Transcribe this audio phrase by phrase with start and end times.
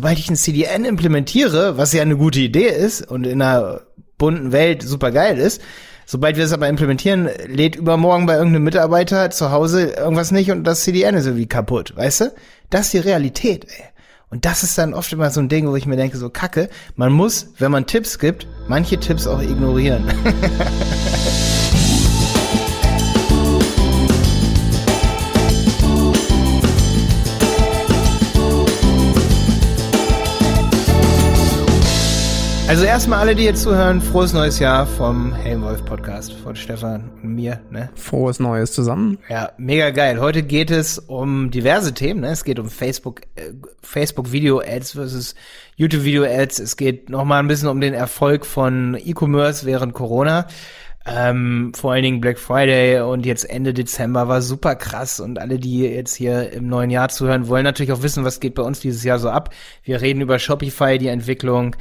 [0.00, 3.82] sobald ich ein CDN implementiere, was ja eine gute Idee ist und in einer
[4.16, 5.60] bunten Welt super geil ist,
[6.06, 10.64] sobald wir es aber implementieren, lädt übermorgen bei irgendeinem Mitarbeiter zu Hause irgendwas nicht und
[10.64, 12.32] das CDN ist irgendwie kaputt, weißt du?
[12.70, 13.84] Das ist die Realität, ey.
[14.30, 16.70] Und das ist dann oft immer so ein Ding, wo ich mir denke, so kacke,
[16.96, 20.04] man muss, wenn man Tipps gibt, manche Tipps auch ignorieren.
[32.70, 37.34] Also erstmal alle, die jetzt zuhören, frohes neues Jahr vom Helmwolf Podcast von Stefan und
[37.34, 37.60] mir.
[37.68, 37.90] Ne?
[37.96, 39.18] Frohes Neues zusammen.
[39.28, 40.20] Ja, mega geil.
[40.20, 42.20] Heute geht es um diverse Themen.
[42.20, 42.28] Ne?
[42.28, 45.34] Es geht um Facebook, äh, Facebook Video Ads versus
[45.74, 46.60] YouTube Video Ads.
[46.60, 50.46] Es geht noch mal ein bisschen um den Erfolg von E-Commerce während Corona.
[51.04, 55.58] Ähm, vor allen Dingen Black Friday und jetzt Ende Dezember war super krass und alle,
[55.58, 58.78] die jetzt hier im neuen Jahr zuhören, wollen natürlich auch wissen, was geht bei uns
[58.78, 59.52] dieses Jahr so ab.
[59.82, 61.74] Wir reden über Shopify, die Entwicklung.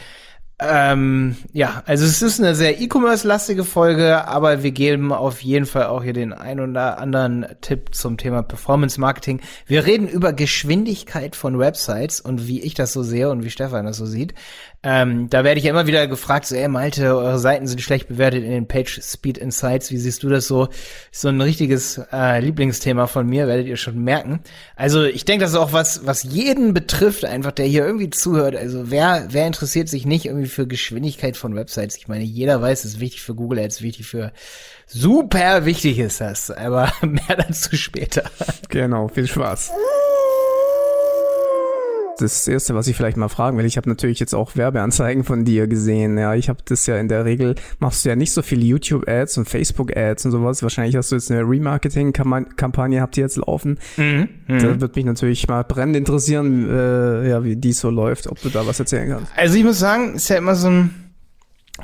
[0.62, 5.86] Ähm, ja, also es ist eine sehr E-Commerce-lastige Folge, aber wir geben auf jeden Fall
[5.86, 9.40] auch hier den ein oder anderen Tipp zum Thema Performance Marketing.
[9.68, 13.86] Wir reden über Geschwindigkeit von Websites und wie ich das so sehe und wie Stefan
[13.86, 14.34] das so sieht.
[14.82, 18.44] Ähm, da werde ich immer wieder gefragt, so, ey Malte, eure Seiten sind schlecht bewertet
[18.44, 19.92] in den Page Speed Insights.
[19.92, 20.70] Wie siehst du das so?
[21.12, 24.40] so ein richtiges äh, Lieblingsthema von mir, werdet ihr schon merken.
[24.76, 28.56] Also ich denke, das ist auch was, was jeden betrifft, einfach der hier irgendwie zuhört.
[28.56, 31.98] Also wer, wer interessiert sich nicht irgendwie für Geschwindigkeit von Websites?
[31.98, 34.32] Ich meine, jeder weiß, es ist wichtig für Google Ads, wichtig für
[34.88, 36.52] super wichtig ist das.
[36.52, 38.24] Aber mehr dazu später.
[38.70, 39.72] Genau, viel Spaß
[42.22, 45.46] das Erste, was ich vielleicht mal fragen will, ich habe natürlich jetzt auch Werbeanzeigen von
[45.46, 46.18] dir gesehen.
[46.18, 49.38] Ja, ich habe das ja in der Regel, machst du ja nicht so viele YouTube-Ads
[49.38, 50.64] und Facebook-Ads und sowas.
[50.64, 53.80] Wahrscheinlich hast du jetzt eine Remarketing-Kampagne, habt ihr jetzt laufen.
[53.98, 54.60] Mhm, mhm.
[54.60, 58.50] da würde mich natürlich mal brennend interessieren, äh, ja, wie die so läuft, ob du
[58.50, 59.32] da was erzählen kannst.
[59.36, 61.09] Also ich muss sagen, ist ja immer so ein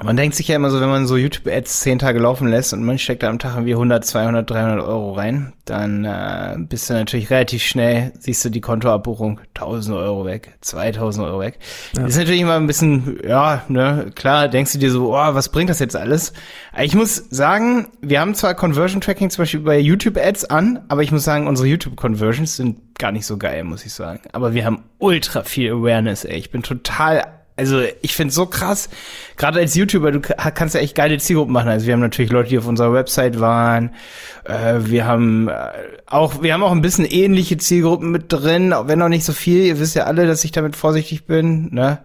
[0.03, 2.83] man denkt sich ja immer so, wenn man so YouTube-Ads zehn Tage laufen lässt und
[2.83, 6.93] man steckt da am Tag irgendwie 100, 200, 300 Euro rein, dann äh, bist du
[6.93, 11.59] natürlich relativ schnell, siehst du die Kontoabbuchung 1000 Euro weg, 2000 Euro weg.
[11.95, 12.03] Ja.
[12.03, 15.49] Das ist natürlich immer ein bisschen, ja, ne, klar, denkst du dir so, oh, was
[15.49, 16.33] bringt das jetzt alles?
[16.79, 21.11] Ich muss sagen, wir haben zwar Conversion Tracking zum Beispiel bei YouTube-Ads an, aber ich
[21.11, 24.21] muss sagen, unsere YouTube-Conversions sind gar nicht so geil, muss ich sagen.
[24.31, 26.37] Aber wir haben ultra viel Awareness, ey.
[26.37, 27.23] Ich bin total
[27.57, 28.89] also ich finde so krass,
[29.37, 31.69] gerade als YouTuber, du kannst ja echt geile Zielgruppen machen.
[31.69, 33.91] Also wir haben natürlich Leute, die auf unserer Website waren.
[34.43, 35.71] Äh, wir haben äh,
[36.05, 39.63] auch, wir haben auch ein bisschen ähnliche Zielgruppen mit drin, wenn auch nicht so viel.
[39.63, 41.69] Ihr wisst ja alle, dass ich damit vorsichtig bin.
[41.73, 41.99] Ne?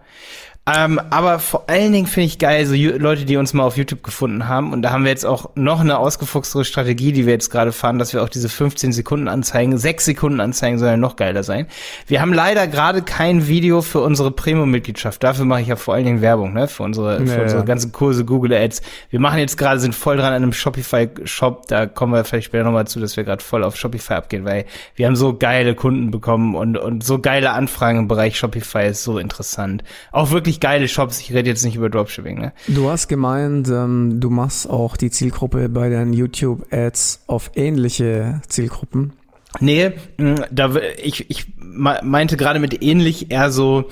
[0.67, 4.03] Ähm, aber vor allen Dingen finde ich geil, so Leute, die uns mal auf YouTube
[4.03, 4.73] gefunden haben.
[4.73, 7.97] Und da haben wir jetzt auch noch eine ausgefuchstere Strategie, die wir jetzt gerade fahren,
[7.97, 11.65] dass wir auch diese 15 Sekunden Anzeigen, 6 Sekunden Anzeigen sollen ja noch geiler sein.
[12.05, 15.23] Wir haben leider gerade kein Video für unsere Premium-Mitgliedschaft.
[15.23, 16.67] Dafür mache ich ja vor allen Dingen Werbung, ne?
[16.67, 18.83] Für unsere, ja, für unsere ganzen Kurse, Google Ads.
[19.09, 21.67] Wir machen jetzt gerade, sind voll dran an einem Shopify-Shop.
[21.69, 24.65] Da kommen wir vielleicht später nochmal zu, dass wir gerade voll auf Shopify abgehen, weil
[24.93, 29.03] wir haben so geile Kunden bekommen und, und so geile Anfragen im Bereich Shopify ist
[29.03, 29.83] so interessant.
[30.11, 31.19] Auch wirklich wirklich geile Shops.
[31.19, 32.37] Ich rede jetzt nicht über Dropshipping.
[32.37, 32.53] Ne?
[32.67, 39.13] Du hast gemeint, ähm, du machst auch die Zielgruppe bei deinen YouTube-Ads auf ähnliche Zielgruppen.
[39.59, 39.91] Nee,
[40.49, 43.89] da ich, ich meinte gerade mit ähnlich eher so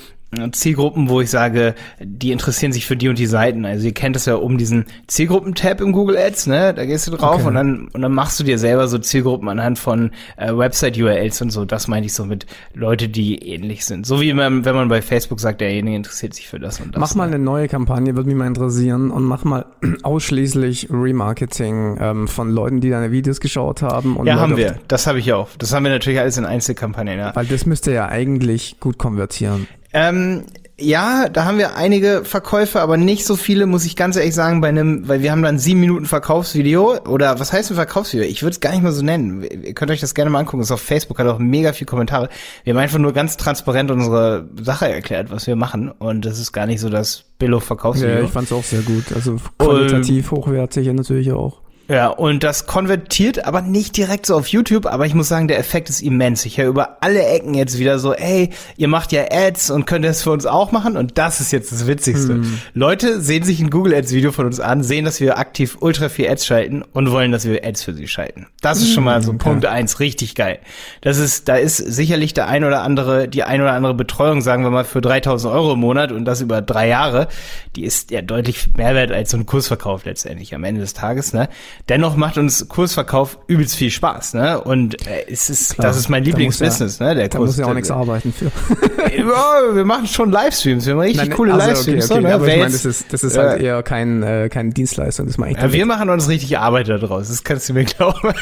[0.51, 3.66] Zielgruppen, wo ich sage, die interessieren sich für die und die Seiten.
[3.66, 6.73] Also ihr kennt das ja um diesen Zielgruppen-Tab im Google Ads, ne?
[6.75, 7.47] Da gehst du drauf okay.
[7.47, 11.50] und dann und dann machst du dir selber so Zielgruppen anhand von äh, Website-URLs und
[11.50, 11.66] so.
[11.66, 12.45] Das meine ich so mit
[12.75, 14.06] Leute, die ähnlich sind.
[14.06, 17.00] So wie man, wenn man bei Facebook sagt, derjenige interessiert sich für das und das.
[17.00, 17.35] Mach mal ne?
[17.35, 19.66] eine neue Kampagne, würde mich mal interessieren und mach mal
[20.03, 24.16] ausschließlich Remarketing ähm, von Leuten, die deine Videos geschaut haben.
[24.16, 24.75] Und ja, Leute haben wir.
[24.88, 25.50] Das habe ich auch.
[25.57, 27.17] Das haben wir natürlich alles in Einzelkampagnen.
[27.17, 27.35] Ja.
[27.35, 29.67] Weil das müsste ja eigentlich gut konvertieren.
[29.94, 30.45] Ähm,
[30.81, 34.61] ja, da haben wir einige Verkäufe, aber nicht so viele, muss ich ganz ehrlich sagen,
[34.61, 38.25] bei einem, weil wir haben dann sieben Minuten Verkaufsvideo oder was heißt ein Verkaufsvideo?
[38.28, 39.44] Ich würde es gar nicht mal so nennen.
[39.44, 40.63] Ihr könnt euch das gerne mal angucken.
[40.63, 42.29] Ist auf Facebook, hat auch mega viel Kommentare.
[42.63, 45.89] Wir haben einfach nur ganz transparent unsere Sache erklärt, was wir machen.
[45.89, 48.19] Und das ist gar nicht so das Billo-Verkaufsvideo.
[48.19, 49.11] Ja, ich fand es auch sehr gut.
[49.14, 51.61] Also qualitativ hochwertig natürlich auch.
[51.90, 55.58] Ja, und das konvertiert aber nicht direkt so auf YouTube, aber ich muss sagen, der
[55.58, 56.46] Effekt ist immens.
[56.46, 60.06] Ich höre über alle Ecken jetzt wieder so, ey, ihr macht ja Ads und könnt
[60.06, 62.34] das für uns auch machen und das ist jetzt das Witzigste.
[62.34, 62.59] Hm.
[62.76, 66.09] Leute sehen sich ein Google Ads Video von uns an, sehen, dass wir aktiv ultra
[66.09, 68.46] viel Ads schalten und wollen, dass wir Ads für sie schalten.
[68.62, 69.40] Das ist schon mal so okay.
[69.40, 70.59] Punkt eins, richtig geil.
[71.02, 74.64] Das ist, da ist sicherlich der ein oder andere, die ein oder andere Betreuung, sagen
[74.64, 77.30] wir mal, für 3000 Euro im Monat und das über drei Jahre,
[77.76, 81.34] die ist ja deutlich mehr wert als so ein Kursverkauf letztendlich am Ende des Tages,
[81.34, 81.50] ne?
[81.87, 84.61] Dennoch macht uns Kursverkauf übelst viel Spaß, ne?
[84.61, 87.16] Und äh, es ist, Klar, das ist mein Lieblingsbusiness, ja, ne?
[87.16, 87.55] Der da Kurs.
[87.55, 88.46] Da muss ja auch nichts arbeiten für.
[89.17, 92.11] ja, wir machen schon Livestreams, wir machen richtig Nein, coole also, Livestreams.
[92.11, 92.35] Okay, okay, so, ne?
[92.35, 95.37] aber ich meine, das ist, das ist äh, halt eher kein, äh, keine Dienstleistung, das
[95.37, 98.34] mache ich ja, Wir machen uns richtig Arbeit daraus, das kannst du mir glauben.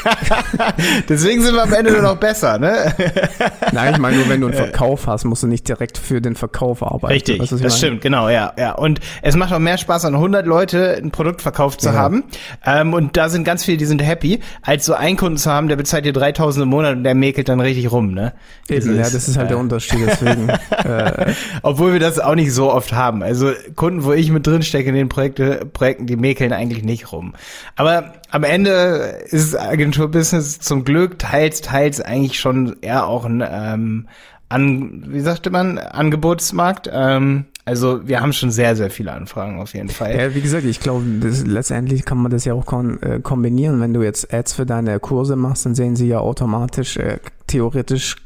[1.08, 2.94] Deswegen sind wir am Ende nur noch besser, ne?
[3.72, 6.34] Nein, ich meine nur, wenn du einen Verkauf hast, musst du nicht direkt für den
[6.34, 7.12] Verkauf arbeiten.
[7.12, 8.72] Richtig, weißt, das stimmt, genau, ja, ja.
[8.72, 11.94] Und es macht auch mehr Spaß, an 100 Leute ein Produkt verkauft zu ja.
[11.94, 12.24] haben.
[12.64, 15.68] Ähm, und da sind ganz viele, die sind happy, als so einen Kunden zu haben,
[15.68, 18.32] der bezahlt dir 3000 im Monat und der mäkelt dann richtig rum, ne?
[18.68, 20.48] Eben, ja, das ist halt äh, der Unterschied, deswegen.
[20.70, 23.22] äh, Obwohl wir das auch nicht so oft haben.
[23.22, 27.12] Also Kunden, wo ich mit drin stecke in den Projekte, Projekten, die mäkeln eigentlich nicht
[27.12, 27.34] rum.
[27.76, 34.08] Aber am Ende ist Agenturbusiness zum Glück teils, teils eigentlich schon eher auch ein ähm,
[34.48, 36.88] an, wie sagte man, Angebotsmarkt.
[36.92, 40.16] Ähm, also wir haben schon sehr, sehr viele Anfragen auf jeden Fall.
[40.16, 41.04] Ja, wie gesagt, ich glaube,
[41.44, 43.78] letztendlich kann man das ja auch äh, kombinieren.
[43.80, 48.16] Wenn du jetzt Ads für deine Kurse machst, dann sehen sie ja automatisch äh, theoretisch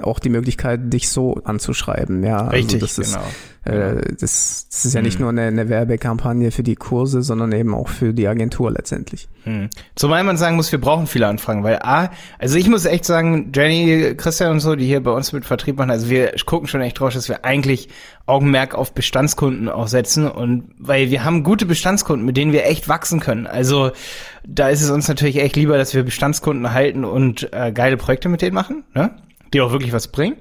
[0.00, 2.22] auch die Möglichkeit, dich so anzuschreiben.
[2.22, 3.26] Ja, also Richtig, also das ist, genau.
[3.66, 5.22] Äh, das, das ist ja nicht hm.
[5.22, 9.28] nur eine, eine, Werbekampagne für die Kurse, sondern eben auch für die Agentur letztendlich.
[9.42, 9.68] Hm.
[9.96, 13.50] Zumal man sagen muss, wir brauchen viele Anfragen, weil A, also ich muss echt sagen,
[13.54, 16.80] Jenny, Christian und so, die hier bei uns mit Vertrieb machen, also wir gucken schon
[16.80, 17.88] echt drauf, dass wir eigentlich
[18.26, 22.88] Augenmerk auf Bestandskunden auch setzen und weil wir haben gute Bestandskunden, mit denen wir echt
[22.88, 23.46] wachsen können.
[23.46, 23.90] Also
[24.46, 28.28] da ist es uns natürlich echt lieber, dass wir Bestandskunden halten und äh, geile Projekte
[28.28, 29.16] mit denen machen, ne?
[29.52, 30.36] Die auch wirklich was bringen.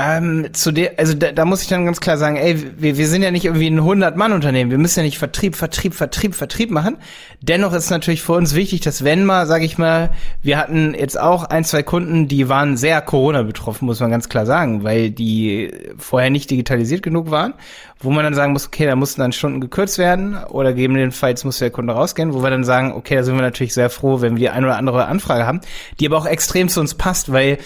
[0.00, 3.08] Ähm, zu der, also da, da muss ich dann ganz klar sagen, ey, wir, wir
[3.08, 4.70] sind ja nicht irgendwie ein 100-Mann-Unternehmen.
[4.70, 6.98] Wir müssen ja nicht Vertrieb, Vertrieb, Vertrieb, Vertrieb machen.
[7.40, 10.10] Dennoch ist natürlich für uns wichtig, dass wenn mal, sage ich mal,
[10.40, 14.28] wir hatten jetzt auch ein, zwei Kunden, die waren sehr Corona betroffen, muss man ganz
[14.28, 17.54] klar sagen, weil die vorher nicht digitalisiert genug waren,
[17.98, 21.58] wo man dann sagen muss, okay, da mussten dann Stunden gekürzt werden oder gegebenenfalls muss
[21.58, 24.36] der Kunde rausgehen, wo wir dann sagen, okay, da sind wir natürlich sehr froh, wenn
[24.36, 25.60] wir die eine oder andere Anfrage haben,
[25.98, 27.58] die aber auch extrem zu uns passt, weil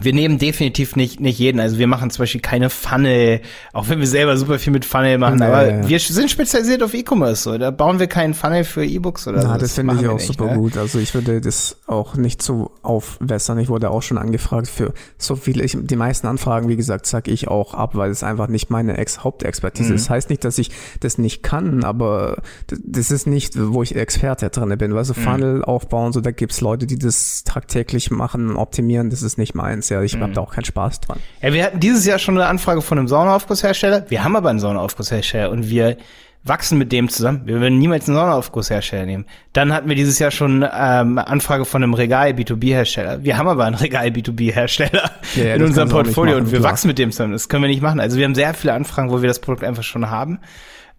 [0.00, 1.60] wir nehmen definitiv nicht, nicht jeden.
[1.60, 3.40] Also wir machen zum Beispiel keine Funnel,
[3.72, 5.88] auch wenn wir selber super viel mit Funnel machen, nee, aber ja.
[5.88, 7.42] wir sind spezialisiert auf E-Commerce.
[7.42, 7.58] So.
[7.58, 9.48] Da bauen wir keinen Funnel für E-Books oder so.
[9.48, 10.56] Ja, das, finde ich auch nicht, super ne?
[10.56, 10.76] gut.
[10.76, 13.58] Also ich würde das auch nicht so aufwässern.
[13.58, 15.64] Ich wurde auch schon angefragt für so viele.
[15.64, 18.98] Ich, die meisten Anfragen, wie gesagt, sag ich auch ab, weil es einfach nicht meine
[18.98, 19.96] Ex Hauptexpertise mhm.
[19.96, 20.04] ist.
[20.04, 20.70] Das heißt nicht, dass ich
[21.00, 24.94] das nicht kann, aber das ist nicht, wo ich Experte drin bin.
[24.94, 25.24] Weißt du, mhm.
[25.24, 29.88] Funnel aufbauen, so da gibt's Leute, die das tagtäglich machen, optimieren, das ist nicht meins
[29.88, 30.34] ja, ich habe mhm.
[30.34, 31.18] da auch keinen Spaß dran.
[31.42, 34.06] Ja, wir hatten dieses Jahr schon eine Anfrage von einem Saunaaufgusshersteller.
[34.08, 35.96] Wir haben aber einen Saunaaufgusshersteller und wir
[36.44, 37.42] wachsen mit dem zusammen.
[37.44, 39.26] Wir würden niemals einen Saunaaufgusshersteller nehmen.
[39.52, 43.22] Dann hatten wir dieses Jahr schon ähm, Anfrage von einem Regal B2B-Hersteller.
[43.22, 46.72] Wir haben aber einen Regal B2B-Hersteller ja, ja, in unserem Portfolio machen, und wir klar.
[46.72, 47.32] wachsen mit dem zusammen.
[47.32, 48.00] Das können wir nicht machen.
[48.00, 50.40] Also wir haben sehr viele Anfragen, wo wir das Produkt einfach schon haben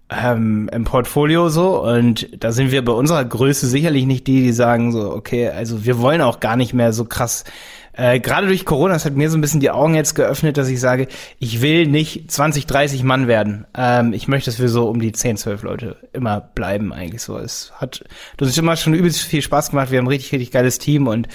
[0.09, 4.53] ähm, im Portfolio so und da sind wir bei unserer Größe sicherlich nicht die, die
[4.53, 7.43] sagen so, okay, also wir wollen auch gar nicht mehr so krass
[7.93, 10.69] äh, Gerade durch Corona, das hat mir so ein bisschen die Augen jetzt geöffnet, dass
[10.69, 11.07] ich sage,
[11.39, 13.65] ich will nicht 20, 30 Mann werden.
[13.75, 17.37] Ähm, ich möchte, dass wir so um die 10, 12 Leute immer bleiben eigentlich so.
[17.37, 18.03] Es hat
[18.37, 19.91] das ist immer schon übelst viel Spaß gemacht.
[19.91, 21.27] Wir haben ein richtig, richtig geiles Team und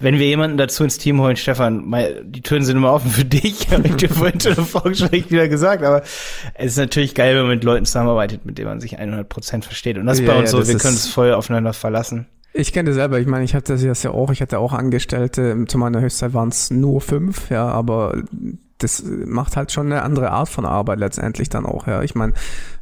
[0.00, 3.24] wenn wir jemanden dazu ins Team holen, Stefan, mal, die Türen sind immer offen für
[3.24, 6.02] dich, habe ich dir vorhin schon im Vorgespräch wieder gesagt, aber
[6.54, 9.64] es ist natürlich geil, wenn man mit Leuten zusammenarbeitet, mit denen man sich 100 Prozent
[9.64, 9.98] versteht.
[9.98, 12.26] Und das ist ja, bei uns ja, so, wir können es voll aufeinander verlassen.
[12.52, 13.20] Ich kenne das selber.
[13.20, 14.30] Ich meine, ich hatte das ja auch.
[14.30, 15.64] Ich hatte auch Angestellte.
[15.66, 18.22] Zu meiner Höchstzeit waren es nur fünf, ja, aber
[18.82, 21.86] das macht halt schon eine andere Art von Arbeit letztendlich dann auch.
[21.86, 22.32] Ja, ich meine,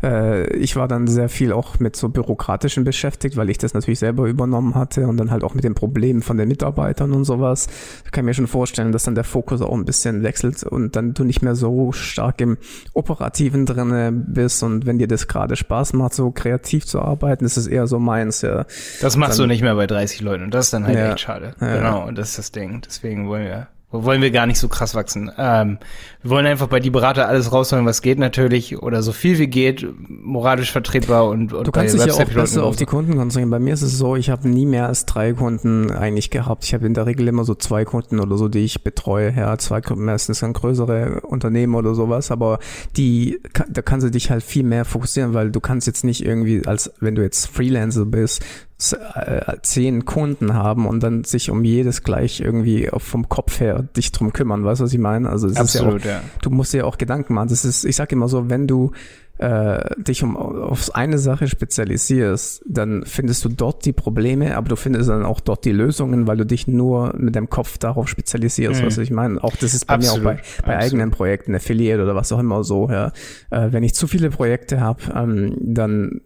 [0.02, 3.99] äh, ich war dann sehr viel auch mit so bürokratischen beschäftigt, weil ich das natürlich
[3.99, 7.66] selber übernommen hatte und dann halt auch mit den Problemen von den Mitarbeitern und sowas.
[8.04, 10.96] Da kann ich mir schon vorstellen, dass dann der Fokus auch ein bisschen wechselt und
[10.96, 12.58] dann du nicht mehr so stark im
[12.94, 17.56] Operativen drinne bist und wenn dir das gerade Spaß macht, so kreativ zu arbeiten, ist
[17.56, 18.42] es eher so meins.
[18.42, 18.66] Ja.
[19.00, 21.11] Das machst dann, du nicht mehr bei 30 Leuten und das ist dann halt ja,
[21.11, 21.54] echt schade.
[21.61, 21.76] Ja.
[21.76, 22.82] Genau, und das ist das Ding.
[22.87, 25.30] Deswegen wollen wir wollen wir gar nicht so krass wachsen.
[25.38, 25.78] Ähm,
[26.23, 29.47] wir wollen einfach bei die Berater alles rausholen, was geht natürlich, oder so viel wie
[29.47, 33.50] geht, moralisch vertretbar und, und Du kannst dich ja auch besser auf die Kunden konzentrieren.
[33.50, 36.64] Bei mir ist es so, ich habe nie mehr als drei Kunden eigentlich gehabt.
[36.64, 39.33] Ich habe in der Regel immer so zwei Kunden oder so, die ich betreue.
[39.35, 42.59] Ja, zwei Kunden, meistens dann größere Unternehmen oder sowas, aber
[42.97, 43.40] die,
[43.71, 46.92] da kannst du dich halt viel mehr fokussieren, weil du kannst jetzt nicht irgendwie als,
[47.00, 48.45] wenn du jetzt Freelancer bist,
[48.78, 54.32] zehn Kunden haben und dann sich um jedes gleich irgendwie vom Kopf her dich drum
[54.32, 55.28] kümmern, weißt du, was ich meine?
[55.28, 57.49] Also Absolut, ja, auch, ja du musst dir auch Gedanken machen.
[57.49, 58.92] Das ist, ich sag immer so, wenn du
[59.38, 64.76] äh, dich um auf eine Sache spezialisierst, dann findest du dort die Probleme, aber du
[64.76, 68.82] findest dann auch dort die Lösungen, weil du dich nur mit deinem Kopf darauf spezialisierst,
[68.82, 68.87] mhm.
[68.87, 69.42] was ich meine.
[69.42, 70.23] Auch das ist bei Absolut.
[70.23, 72.88] mir auch bei, bei eigenen Projekten, Affiliate oder was auch immer so.
[72.90, 73.12] Ja.
[73.50, 76.20] Äh, wenn ich zu viele Projekte habe, ähm, dann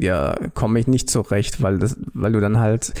[0.00, 2.92] ja, komme ich nicht zurecht, weil das, weil du dann halt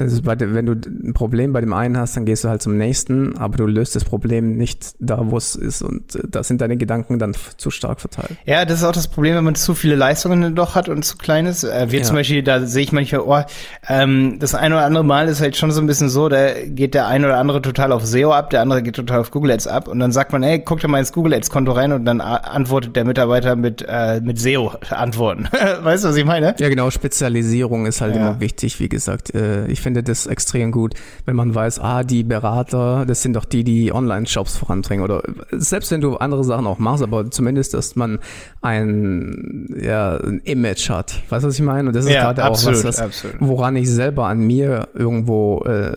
[0.00, 3.56] wenn du ein Problem bei dem einen hast, dann gehst du halt zum nächsten, aber
[3.56, 7.18] du löst das Problem nicht da, wo es ist und äh, da sind deine Gedanken
[7.18, 8.36] dann zu stark verteilt.
[8.44, 11.16] Ja, das ist auch das Problem, wenn man zu viele Leistungen doch hat und zu
[11.16, 11.64] klein ist.
[11.64, 12.04] Äh, wir ja.
[12.04, 13.42] zum Beispiel, da sehe ich manchmal, oh,
[13.88, 16.94] ähm, das eine oder andere Mal ist halt schon so ein bisschen so, da geht
[16.94, 19.66] der eine oder andere total auf SEO ab, der andere geht total auf Google Ads
[19.66, 22.04] ab und dann sagt man, ey, guck doch mal ins Google Ads Konto rein und
[22.04, 25.48] dann antwortet der Mitarbeiter mit, äh, mit SEO Antworten.
[25.82, 26.54] weißt du, was ich meine?
[26.58, 28.20] Ja, genau, Spezialisierung ist halt ja.
[28.20, 29.34] immer wichtig, wie gesagt.
[29.34, 30.92] Äh, ich finde das extrem gut,
[31.24, 35.02] wenn man weiß, ah, die Berater, das sind doch die, die Online-Shops voranbringen.
[35.02, 38.18] Oder selbst wenn du andere Sachen auch machst, aber zumindest, dass man
[38.60, 41.22] ein, ja, ein Image hat.
[41.30, 41.88] Weißt du, was ich meine?
[41.88, 45.96] Und das ist ja, gerade auch was, was woran ich selber an mir irgendwo äh,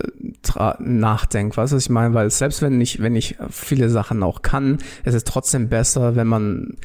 [0.79, 1.57] nachdenke.
[1.57, 2.13] Weißt du, was ich meine?
[2.13, 6.27] Weil selbst wenn ich, wenn ich viele Sachen auch kann, ist es trotzdem besser, wenn
[6.27, 6.77] man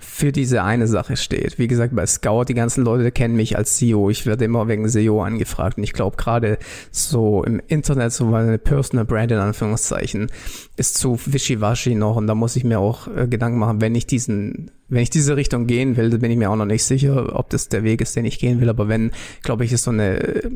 [0.00, 1.58] für diese eine Sache steht.
[1.58, 4.08] Wie gesagt, bei Scout, die ganzen Leute kennen mich als SEO.
[4.08, 5.76] Ich werde immer wegen SEO angefragt.
[5.76, 6.58] Und ich glaube, gerade
[6.90, 10.30] so im Internet, so eine Personal Brand in Anführungszeichen,
[10.76, 12.16] ist zu wischiwaschi noch.
[12.16, 15.36] Und da muss ich mir auch äh, Gedanken machen, wenn ich diesen, wenn ich diese
[15.36, 18.16] Richtung gehen will, bin ich mir auch noch nicht sicher, ob das der Weg ist,
[18.16, 18.70] den ich gehen will.
[18.70, 20.50] Aber wenn, glaube ich, ist so eine äh,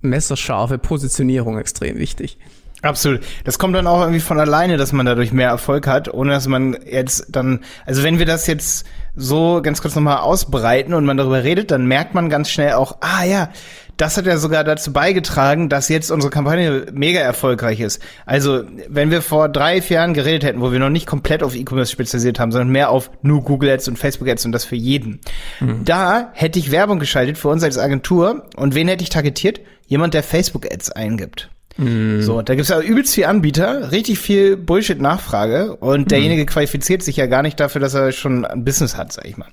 [0.00, 2.38] messerscharfe Positionierung extrem wichtig.
[2.82, 3.20] Absolut.
[3.44, 6.46] Das kommt dann auch irgendwie von alleine, dass man dadurch mehr Erfolg hat, ohne dass
[6.46, 11.16] man jetzt dann, also wenn wir das jetzt so ganz kurz nochmal ausbreiten und man
[11.16, 13.50] darüber redet, dann merkt man ganz schnell auch, ah ja,
[13.96, 18.00] das hat ja sogar dazu beigetragen, dass jetzt unsere Kampagne mega erfolgreich ist.
[18.26, 21.56] Also, wenn wir vor drei, vier Jahren geredet hätten, wo wir noch nicht komplett auf
[21.56, 24.76] E-Commerce spezialisiert haben, sondern mehr auf nur Google Ads und Facebook Ads und das für
[24.76, 25.20] jeden.
[25.58, 25.84] Mhm.
[25.84, 29.60] Da hätte ich Werbung geschaltet für uns als Agentur und wen hätte ich targetiert?
[29.88, 31.50] Jemand, der Facebook Ads eingibt.
[31.78, 32.20] Mm.
[32.22, 36.08] So, da gibt's ja übelst viel Anbieter, richtig viel Bullshit-Nachfrage und mm.
[36.08, 39.36] derjenige qualifiziert sich ja gar nicht dafür, dass er schon ein Business hat, sag ich
[39.36, 39.48] mal.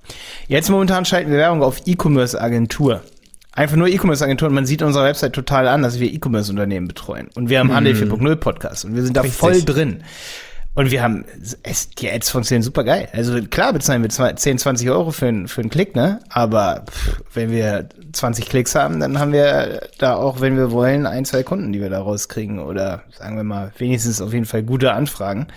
[0.48, 3.02] Jetzt momentan schalten wir Werbung auf E-Commerce-Agentur.
[3.52, 7.30] Einfach nur E-Commerce-Agentur und man sieht unserer Website total an, dass wir E-Commerce-Unternehmen betreuen.
[7.36, 7.76] Und wir haben mm.
[7.76, 9.40] Handel 4.0 Podcast und wir sind da richtig.
[9.40, 10.04] voll drin.
[10.76, 11.24] Und wir haben,
[11.64, 13.08] es, die Ads funktionieren super geil.
[13.14, 16.20] Also klar bezahlen wir 10, 20 Euro für, einen für einen Klick, ne?
[16.30, 21.06] Aber pff, wenn wir 20 Klicks haben, dann haben wir da auch, wenn wir wollen,
[21.06, 22.60] ein, zwei Kunden, die wir da rauskriegen.
[22.60, 25.48] Oder sagen wir mal, wenigstens auf jeden Fall gute Anfragen.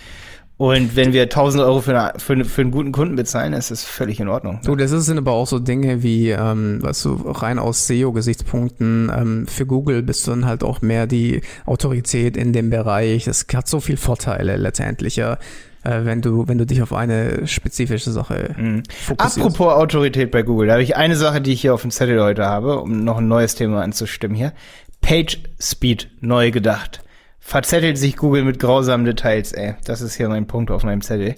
[0.59, 3.85] Und wenn wir 1000 Euro für, eine, für, für einen guten Kunden bezahlen, ist das
[3.85, 4.59] völlig in Ordnung.
[4.65, 9.47] Du, das sind aber auch so Dinge wie, ähm, weißt du, rein aus SEO-Gesichtspunkten, ähm,
[9.47, 13.23] für Google bist du dann halt auch mehr die Autorität in dem Bereich.
[13.23, 15.37] Das hat so viel Vorteile letztendlich, ja
[15.85, 18.83] äh, wenn du, wenn du dich auf eine spezifische Sache mhm.
[19.05, 19.37] fokussierst.
[19.37, 22.21] Apropos Autorität bei Google, da habe ich eine Sache, die ich hier auf dem Zettel
[22.21, 24.51] heute habe, um noch ein neues Thema anzustimmen hier.
[24.99, 27.01] Page Speed neu gedacht
[27.49, 29.73] verzettelt sich Google mit grausamen Details, ey.
[29.83, 31.33] Das ist hier mein Punkt auf meinem Zettel.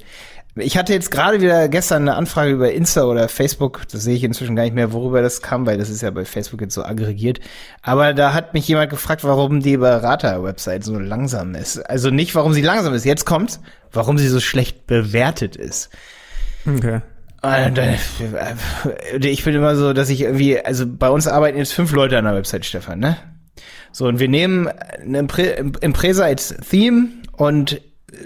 [0.56, 4.26] Ich hatte jetzt gerade wieder gestern eine Anfrage über Insta oder Facebook, das sehe ich
[4.26, 6.84] inzwischen gar nicht mehr, worüber das kam, weil das ist ja bei Facebook jetzt so
[6.84, 7.40] aggregiert.
[7.82, 11.78] Aber da hat mich jemand gefragt, warum die Berater-Website so langsam ist.
[11.78, 13.62] Also nicht, warum sie langsam ist, jetzt kommt's,
[13.94, 15.92] warum sie so schlecht bewertet ist.
[16.68, 17.00] Okay.
[17.42, 17.96] Und, äh,
[19.18, 22.26] ich bin immer so, dass ich irgendwie, also bei uns arbeiten jetzt fünf Leute an
[22.26, 23.16] der Website, Stefan, ne?
[23.92, 25.28] So, und wir nehmen eine
[25.82, 27.82] Impresa als Theme und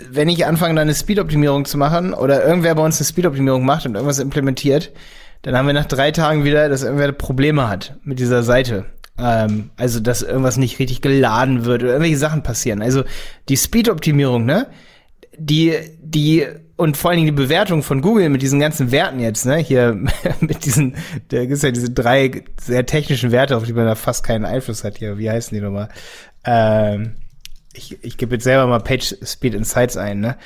[0.10, 3.86] wenn ich anfange, dann eine Speed-Optimierung zu machen oder irgendwer bei uns eine Speed-Optimierung macht
[3.86, 4.92] und irgendwas implementiert,
[5.44, 8.86] dann haben wir nach drei Tagen wieder, dass irgendwer Probleme hat mit dieser Seite.
[9.18, 12.82] Ähm, also, dass irgendwas nicht richtig geladen wird oder irgendwelche Sachen passieren.
[12.82, 13.04] Also,
[13.48, 14.68] die Speed-Optimierung, ne?
[15.38, 19.46] Die, die und vor allen Dingen die Bewertung von Google mit diesen ganzen Werten jetzt,
[19.46, 19.94] ne, hier
[20.40, 20.96] mit diesen,
[21.30, 24.84] da gibt's ja diese drei sehr technischen Werte, auf die man da fast keinen Einfluss
[24.84, 25.18] hat hier.
[25.18, 25.90] Wie heißen die nochmal?
[26.44, 27.16] Ähm,
[27.74, 30.38] ich, ich gebe jetzt selber mal Page Speed Insights ein, ne?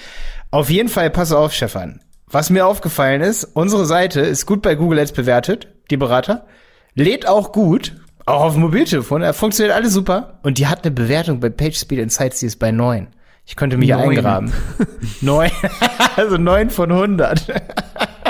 [0.51, 2.01] Auf jeden Fall, pass auf, Stefan.
[2.27, 6.45] Was mir aufgefallen ist, unsere Seite ist gut bei Google Ads bewertet, die Berater,
[6.93, 7.95] lädt auch gut,
[8.25, 11.77] auch auf dem Mobiltelefon, er funktioniert alles super und die hat eine Bewertung bei Page
[11.77, 13.07] Speed Insights, die ist bei neun.
[13.49, 14.09] Ich könnte mich neun.
[14.11, 14.53] eingraben.
[15.21, 15.49] neun.
[16.15, 17.47] also neun von hundert.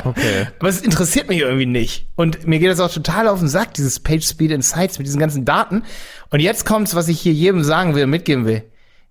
[0.06, 0.48] Okay.
[0.58, 2.08] Aber es interessiert mich irgendwie nicht.
[2.16, 5.20] Und mir geht das auch total auf den Sack, dieses Page Speed Insights mit diesen
[5.20, 5.84] ganzen Daten.
[6.30, 8.64] Und jetzt kommt's, was ich hier jedem sagen will, mitgeben will.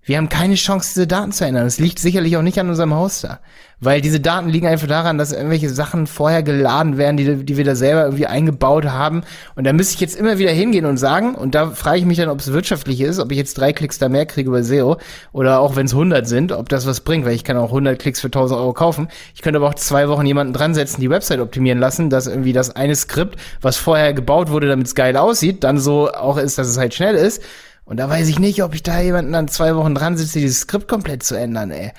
[0.03, 1.65] Wir haben keine Chance, diese Daten zu ändern.
[1.65, 3.39] Das liegt sicherlich auch nicht an unserem Hoster.
[3.81, 7.63] Weil diese Daten liegen einfach daran, dass irgendwelche Sachen vorher geladen werden, die, die wir
[7.63, 9.21] da selber irgendwie eingebaut haben.
[9.55, 12.17] Und da müsste ich jetzt immer wieder hingehen und sagen, und da frage ich mich
[12.17, 14.97] dann, ob es wirtschaftlich ist, ob ich jetzt drei Klicks da mehr kriege bei SEO
[15.31, 17.97] oder auch wenn es 100 sind, ob das was bringt, weil ich kann auch 100
[17.97, 19.07] Klicks für 1000 Euro kaufen.
[19.33, 22.51] Ich könnte aber auch zwei Wochen jemanden dran setzen, die Website optimieren lassen, dass irgendwie
[22.51, 26.57] das eine Skript, was vorher gebaut wurde, damit es geil aussieht, dann so auch ist,
[26.57, 27.43] dass es halt schnell ist.
[27.89, 30.61] Und da weiß ich nicht, ob ich da jemanden dann zwei Wochen dran sitze, dieses
[30.61, 31.91] Skript komplett zu ändern, ey.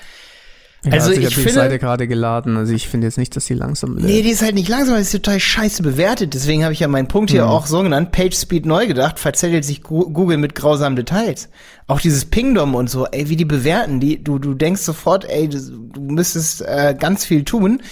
[0.84, 3.52] Ja, also, ich, habe die Seite gerade geladen, also ich finde jetzt nicht, dass sie
[3.52, 4.06] langsam lädt.
[4.06, 6.32] Nee, die ist halt nicht langsam, die ist total scheiße bewertet.
[6.32, 7.50] Deswegen habe ich ja meinen Punkt hier mhm.
[7.50, 11.50] auch so genannt, Page Speed neu gedacht, verzettelt sich Google mit grausamen Details.
[11.86, 15.48] Auch dieses Pingdom und so, ey, wie die bewerten, die, du, du denkst sofort, ey,
[15.48, 17.82] du, du müsstest äh, ganz viel tun.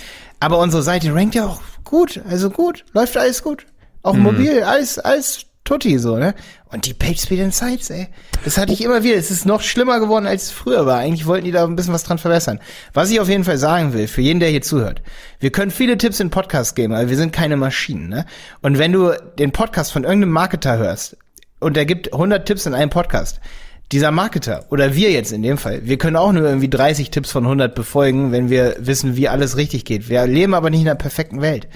[0.40, 3.66] Aber unsere Seite rankt ja auch gut, also gut, läuft alles gut.
[4.02, 4.22] Auch mhm.
[4.22, 6.34] mobil, alles, alles Tutti so, ne?
[6.72, 8.08] Und die PageSpeed Insights, ey.
[8.42, 9.16] Das hatte ich immer wieder.
[9.16, 10.96] Es ist noch schlimmer geworden, als es früher war.
[10.96, 12.58] Eigentlich wollten die da ein bisschen was dran verbessern.
[12.94, 15.02] Was ich auf jeden Fall sagen will, für jeden, der hier zuhört.
[15.40, 18.24] Wir können viele Tipps in Podcast geben, aber wir sind keine Maschinen, ne?
[18.62, 21.18] Und wenn du den Podcast von irgendeinem Marketer hörst
[21.60, 23.38] und der gibt 100 Tipps in einem Podcast,
[23.92, 27.30] dieser Marketer oder wir jetzt in dem Fall, wir können auch nur irgendwie 30 Tipps
[27.30, 30.10] von 100 befolgen, wenn wir wissen, wie alles richtig geht.
[30.10, 31.68] Wir leben aber nicht in einer perfekten Welt.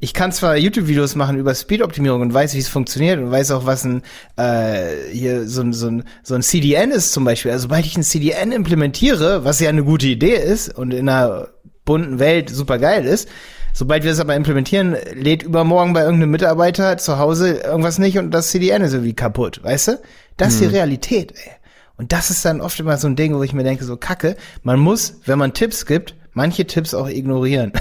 [0.00, 3.66] Ich kann zwar YouTube-Videos machen über Speed-Optimierung und weiß, wie es funktioniert und weiß auch,
[3.66, 4.02] was ein
[4.36, 7.52] äh, hier so, ein so, ein so ein CDN ist zum Beispiel.
[7.52, 11.48] Also sobald ich ein CDN implementiere, was ja eine gute Idee ist und in einer
[11.84, 13.28] bunten Welt super geil ist,
[13.72, 18.32] Sobald wir es aber implementieren, lädt übermorgen bei irgendeinem Mitarbeiter zu Hause irgendwas nicht und
[18.32, 20.00] das CDN ist irgendwie kaputt, weißt du?
[20.36, 20.68] Das ist hm.
[20.68, 21.59] die Realität, ey.
[22.00, 24.34] Und das ist dann oft immer so ein Ding, wo ich mir denke, so kacke,
[24.62, 27.74] man muss, wenn man Tipps gibt, manche Tipps auch ignorieren.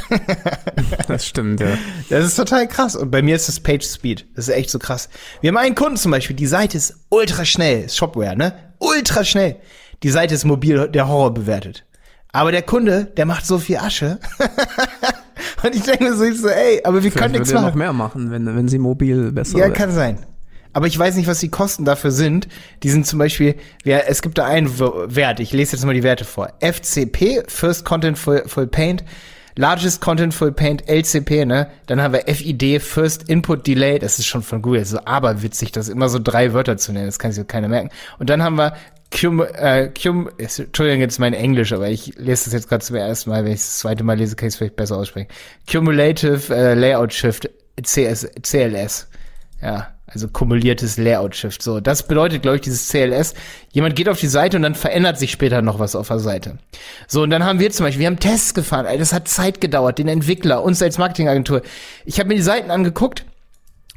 [1.08, 1.78] das stimmt, ja.
[2.10, 2.98] Das ist total krass.
[2.98, 4.26] Und bei mir ist das Page Speed.
[4.36, 5.08] Das ist echt so krass.
[5.40, 8.52] Wir haben einen Kunden zum Beispiel, die Seite ist ultra schnell, Shopware, ne?
[8.80, 9.56] Ultra schnell.
[10.04, 11.86] Die Seite ist mobil, der Horror bewertet.
[12.34, 14.20] Aber der Kunde, der macht so viel Asche.
[15.64, 17.68] Und ich denke mir so, ey, aber wir Vielleicht können nichts machen.
[17.68, 19.78] noch mehr machen, wenn, wenn sie mobil besser Ja, wird.
[19.78, 20.26] kann sein
[20.74, 22.48] aber ich weiß nicht, was die Kosten dafür sind.
[22.84, 26.04] Die sind zum Beispiel, ja, es gibt da einen Wert, ich lese jetzt mal die
[26.04, 26.54] Werte vor.
[26.60, 29.04] FCP, First Contentful Full Paint,
[29.56, 31.70] Largest Contentful Paint, LCP, ne?
[31.88, 35.90] Dann haben wir FID, First Input Delay, das ist schon von Google, so aberwitzig, das
[35.90, 37.90] immer so drei Wörter zu nennen, das kann sich keiner merken.
[38.20, 38.74] Und dann haben wir
[39.12, 43.32] Cum, äh, Cum, Entschuldigung, jetzt mein Englisch, aber ich lese das jetzt gerade zum ersten
[43.32, 45.30] Mal, wenn ich das zweite Mal lese, kann ich es vielleicht besser aussprechen.
[45.70, 47.50] Cumulative äh, Layout Shift,
[47.82, 49.08] CS, CLS.
[49.62, 51.62] Ja, also kumuliertes Layout-Shift.
[51.62, 53.34] So, das bedeutet, glaube ich, dieses CLS.
[53.72, 56.58] Jemand geht auf die Seite und dann verändert sich später noch was auf der Seite.
[57.08, 58.86] So, und dann haben wir zum Beispiel, wir haben Tests gefahren.
[58.86, 61.62] Ey, das hat Zeit gedauert, den Entwickler, uns als Marketingagentur.
[62.06, 63.26] Ich habe mir die Seiten angeguckt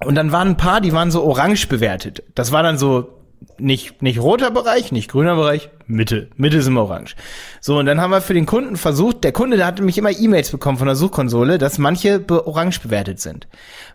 [0.05, 2.23] und dann waren ein paar, die waren so orange bewertet.
[2.35, 3.22] Das war dann so
[3.59, 6.29] nicht, nicht roter Bereich, nicht grüner Bereich, Mitte.
[6.37, 7.15] Mitte ist immer orange.
[7.61, 10.11] So, und dann haben wir für den Kunden versucht, der Kunde, der hatte mich immer
[10.11, 13.49] E-Mails bekommen von der Suchkonsole, dass manche be orange bewertet sind.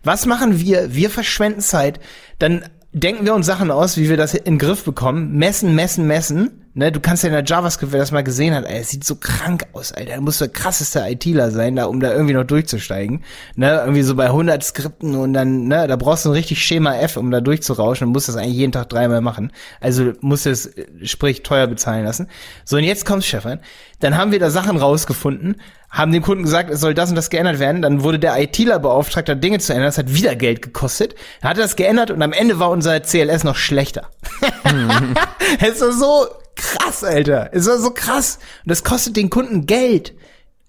[0.04, 0.94] Was machen wir?
[0.94, 2.00] Wir verschwenden Zeit,
[2.38, 6.06] dann denken wir uns Sachen aus, wie wir das in den Griff bekommen, messen, messen,
[6.06, 8.90] messen, Ne, du kannst ja in der JavaScript, wer das mal gesehen hat, ey, es
[8.90, 10.14] sieht so krank aus, Alter.
[10.14, 13.24] Da muss der krasseste ITler sein, da, um da irgendwie noch durchzusteigen.
[13.56, 16.94] Ne, irgendwie so bei 100 Skripten und dann, ne, da brauchst du ein richtig Schema
[16.94, 19.50] F, um da durchzurauschen und musst das eigentlich jeden Tag dreimal machen.
[19.80, 20.70] Also musst du es,
[21.02, 22.28] sprich, teuer bezahlen lassen.
[22.64, 23.58] So, und jetzt kommt's, Stefan.
[23.98, 25.56] Dann haben wir da Sachen rausgefunden,
[25.90, 27.82] haben dem Kunden gesagt, es soll das und das geändert werden.
[27.82, 29.88] Dann wurde der ITler beauftragt, da Dinge zu ändern.
[29.88, 31.16] Das hat wieder Geld gekostet.
[31.40, 34.10] Er hat das geändert und am Ende war unser CLS noch schlechter.
[35.60, 36.26] Es ist so
[36.58, 37.50] krass, Alter.
[37.52, 38.38] Es war so krass.
[38.64, 40.14] Und das kostet den Kunden Geld.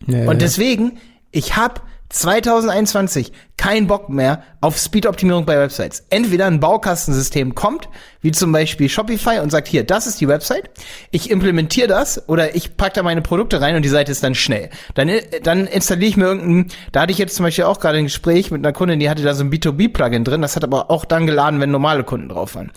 [0.08, 0.98] Ja, und deswegen,
[1.32, 6.06] ich habe 2021 keinen Bock mehr auf Speed-Optimierung bei Websites.
[6.10, 7.88] Entweder ein Baukastensystem kommt,
[8.22, 10.72] wie zum Beispiel Shopify und sagt, hier, das ist die Website,
[11.12, 14.34] ich implementiere das oder ich pack da meine Produkte rein und die Seite ist dann
[14.34, 14.72] schnell.
[14.96, 15.12] Dann,
[15.44, 18.50] dann installiere ich mir irgendein, da hatte ich jetzt zum Beispiel auch gerade ein Gespräch
[18.50, 21.28] mit einer Kundin, die hatte da so ein B2B-Plugin drin, das hat aber auch dann
[21.28, 22.72] geladen, wenn normale Kunden drauf waren.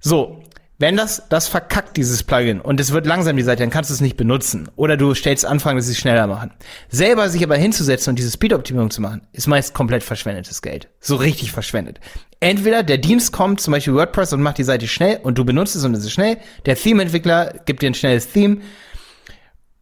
[0.00, 0.42] So,
[0.78, 3.94] wenn das, das verkackt, dieses Plugin, und es wird langsam die Seite, dann kannst du
[3.94, 4.68] es nicht benutzen.
[4.76, 6.52] Oder du stellst Anfragen, dass sie es schneller machen.
[6.88, 10.88] Selber sich aber hinzusetzen und diese Speed-Optimierung zu machen, ist meist komplett verschwendetes Geld.
[11.00, 12.00] So richtig verschwendet.
[12.40, 15.76] Entweder der Dienst kommt, zum Beispiel WordPress, und macht die Seite schnell, und du benutzt
[15.76, 16.36] es und es ist schnell.
[16.66, 18.58] Der Theme-Entwickler gibt dir ein schnelles Theme.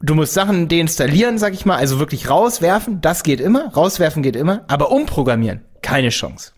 [0.01, 4.37] Du musst Sachen deinstallieren, sag ich mal, also wirklich rauswerfen, das geht immer, rauswerfen geht
[4.37, 6.53] immer, aber umprogrammieren, keine Chance.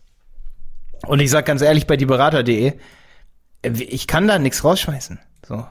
[1.05, 2.73] Und ich sag ganz ehrlich, bei dieberater.de,
[3.67, 5.19] ich kann da nichts rausschmeißen.
[5.47, 5.65] So.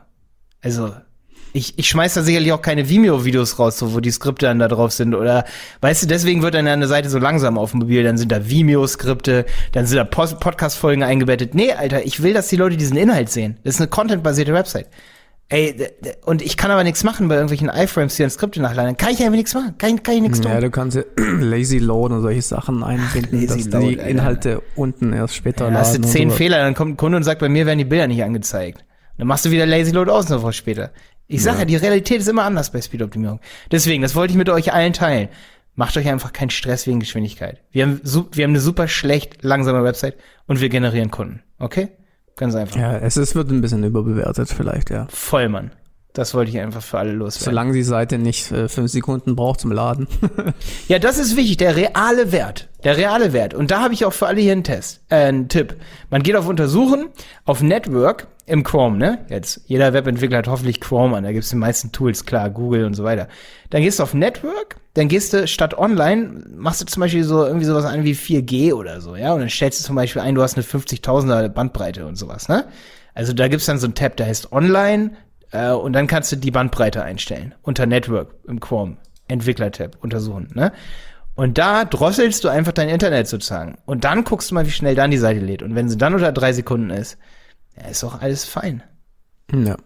[0.63, 0.93] Also,
[1.53, 4.69] ich, ich schmeiß da sicherlich auch keine Vimeo-Videos raus, so, wo die Skripte dann da
[4.69, 5.15] drauf sind.
[5.15, 5.45] Oder,
[5.81, 8.03] weißt du, deswegen wird dann eine Seite so langsam auf dem Mobil.
[8.03, 11.55] Dann sind da Vimeo-Skripte, dann sind da Podcast-Folgen eingebettet.
[11.55, 13.57] Nee, Alter, ich will, dass die Leute diesen Inhalt sehen.
[13.65, 14.89] Das ist eine content-basierte Website.
[15.49, 15.77] Ey,
[16.25, 18.97] und ich kann aber nichts machen bei irgendwelchen iFrames, die dann Skripte nachladen.
[18.97, 19.79] Kann ich einfach nichts machen.
[19.79, 20.51] Kann, kann ich nichts tun.
[20.51, 24.63] Ja, du kannst ja Lazy Load und solche Sachen einbinden, dass Load, die Inhalte Alter.
[24.75, 25.81] unten erst später ja, laden.
[25.81, 26.37] Hast du zehn so.
[26.37, 28.85] Fehler, dann kommt ein Kunde und sagt, bei mir werden die Bilder nicht angezeigt.
[29.19, 30.91] Dann machst du wieder Lazy Load aus noch später.
[31.29, 31.61] Ich sag ja.
[31.61, 33.41] ja, die Realität ist immer anders bei Speed-Optimierung.
[33.71, 35.29] Deswegen, das wollte ich mit euch allen teilen.
[35.77, 37.63] Macht euch einfach keinen Stress wegen Geschwindigkeit.
[37.71, 41.43] Wir haben, wir haben eine super schlecht langsame Website und wir generieren Kunden.
[41.59, 41.89] Okay?
[42.37, 42.77] Ganz einfach.
[42.77, 45.07] Ja, es ist, wird ein bisschen überbewertet vielleicht, ja.
[45.11, 45.70] Voll, Mann.
[46.12, 47.44] Das wollte ich einfach für alle loswerden.
[47.44, 50.09] Solange die Seite nicht äh, fünf Sekunden braucht zum Laden.
[50.88, 52.68] ja, das ist wichtig, der reale Wert.
[52.85, 53.53] Der reale Wert.
[53.53, 55.77] Und da habe ich auch für alle hier einen Test, äh, einen Tipp.
[56.09, 57.09] Man geht auf Untersuchen,
[57.44, 59.25] auf Network im Chrome, ne?
[59.29, 62.95] Jetzt, jeder Webentwickler hat hoffentlich Chrome an, da gibt's die meisten Tools, klar, Google und
[62.95, 63.29] so weiter.
[63.71, 67.45] Dann gehst du auf Network, dann gehst du statt online, machst du zum Beispiel so
[67.45, 69.33] irgendwie sowas an wie 4G oder so, ja?
[69.33, 72.67] Und dann stellst du zum Beispiel ein, du hast eine 50.000er Bandbreite und sowas, ne?
[73.15, 75.13] Also da gibt's dann so ein Tab, der heißt Online,
[75.51, 77.55] äh, und dann kannst du die Bandbreite einstellen.
[77.63, 78.99] Unter Network im Chrome.
[79.29, 80.73] Entwickler-Tab untersuchen, ne?
[81.35, 83.77] Und da drosselst du einfach dein Internet sozusagen.
[83.85, 85.63] Und dann guckst du mal, wie schnell dann die Seite lädt.
[85.63, 87.19] Und wenn sie dann unter drei Sekunden ist,
[87.77, 88.83] ja, ist auch alles fein.
[89.53, 89.77] Ja.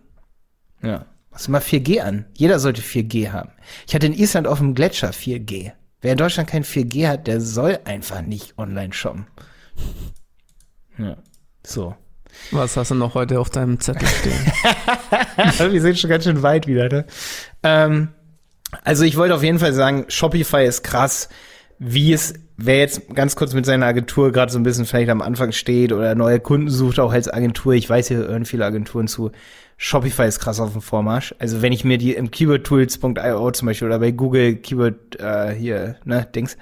[0.82, 1.06] Ja.
[1.30, 2.24] Machst du mal 4G an.
[2.34, 3.52] Jeder sollte 4G haben.
[3.86, 5.72] Ich hatte in Island auf dem Gletscher 4G.
[6.00, 9.26] Wer in Deutschland kein 4G hat, der soll einfach nicht online shoppen.
[10.98, 11.16] Ja.
[11.64, 11.94] So.
[12.52, 14.52] Was hast du noch heute auf deinem Zettel stehen?
[15.72, 17.04] Wir sind schon ganz schön weit wieder, ne?
[17.62, 18.08] Ähm,
[18.82, 21.28] also ich wollte auf jeden Fall sagen, Shopify ist krass,
[21.82, 25.22] wie es, wer jetzt ganz kurz mit seiner Agentur gerade so ein bisschen vielleicht am
[25.22, 29.08] Anfang steht oder neue Kunden sucht, auch als Agentur, ich weiß, hier hören viele Agenturen
[29.08, 29.32] zu,
[29.78, 31.34] Shopify ist krass auf dem Vormarsch.
[31.38, 35.96] Also wenn ich mir die im keywordtools.io zum Beispiel oder bei Google Keyword äh, hier,
[36.04, 36.58] ne, Dings,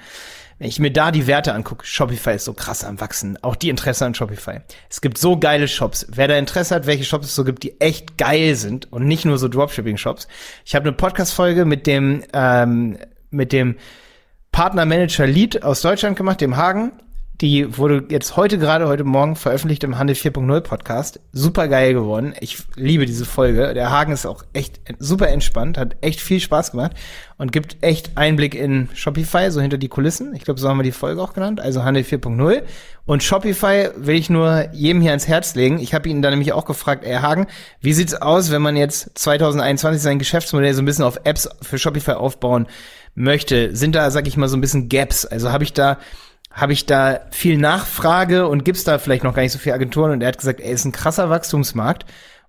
[0.57, 3.37] wenn ich mir da die Werte angucke, Shopify ist so krass am wachsen.
[3.41, 4.61] Auch die Interesse an Shopify.
[4.89, 6.07] Es gibt so geile Shops.
[6.09, 9.25] Wer da Interesse hat, welche Shops es so gibt, die echt geil sind und nicht
[9.25, 10.29] nur so Dropshipping-Shops.
[10.63, 12.97] Ich habe eine Podcast-Folge mit dem ähm,
[13.31, 13.75] mit dem
[14.51, 16.91] Partnermanager Lead aus Deutschland gemacht, dem Hagen.
[17.41, 21.21] Die wurde jetzt heute gerade, heute Morgen veröffentlicht im Handel 4.0 Podcast.
[21.31, 22.33] Super geil geworden.
[22.41, 23.73] Ich liebe diese Folge.
[23.73, 26.91] Der Hagen ist auch echt super entspannt, hat echt viel Spaß gemacht
[27.37, 30.35] und gibt echt Einblick in Shopify, so hinter die Kulissen.
[30.35, 31.61] Ich glaube, so haben wir die Folge auch genannt.
[31.61, 32.63] Also Handel 4.0.
[33.05, 35.79] Und Shopify will ich nur jedem hier ans Herz legen.
[35.79, 37.47] Ich habe ihn da nämlich auch gefragt, ey Hagen,
[37.79, 41.79] wie sieht's aus, wenn man jetzt 2021 sein Geschäftsmodell so ein bisschen auf Apps für
[41.79, 42.67] Shopify aufbauen
[43.15, 43.75] möchte?
[43.75, 45.25] Sind da, sag ich mal, so ein bisschen Gaps?
[45.25, 45.97] Also habe ich da
[46.51, 50.11] habe ich da viel Nachfrage und gibt's da vielleicht noch gar nicht so viele Agenturen
[50.11, 52.05] und er hat gesagt, ey, ist ein krasser Wachstumsmarkt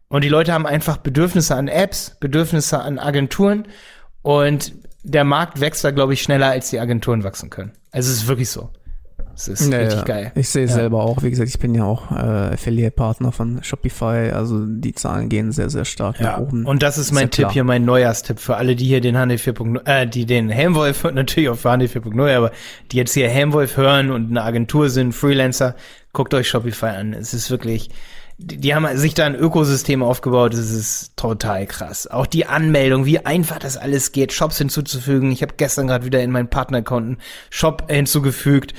[0.09, 3.69] und die Leute haben einfach Bedürfnisse an Apps, Bedürfnisse an Agenturen
[4.23, 7.73] und der Markt wächst da, glaube ich, schneller, als die Agenturen wachsen können.
[7.91, 8.71] Also es ist wirklich so.
[9.33, 10.33] Das ist ja, richtig geil.
[10.35, 10.73] Ich sehe Ja.
[10.73, 12.15] selber auch, wie gesagt, ich bin ja auch äh,
[12.55, 16.67] Affiliate-Partner von Shopify, also die Zahlen gehen sehr, sehr stark Ja, nach oben.
[16.67, 17.53] und das ist mein ja Tipp klar.
[17.53, 21.49] hier, mein Neujahrstipp für alle, die hier den Handel 4.0, äh, die den Helmwolf natürlich
[21.49, 22.51] auch für Handel 4.0, aber
[22.93, 25.75] die jetzt hier Helmwolf hören und eine Agentur sind, Freelancer,
[26.13, 27.13] guckt euch Shopify an.
[27.15, 27.91] Es ist wirklich,
[28.39, 32.07] die, die haben sich da ein Ökosystem aufgebaut, das ist total krass.
[32.07, 35.31] Auch die Anmeldung, wie einfach das alles geht, Shops hinzuzufügen.
[35.31, 37.19] Ich habe gestern gerade wieder in meinen Partnerkonten
[37.51, 38.73] Shop hinzugefügt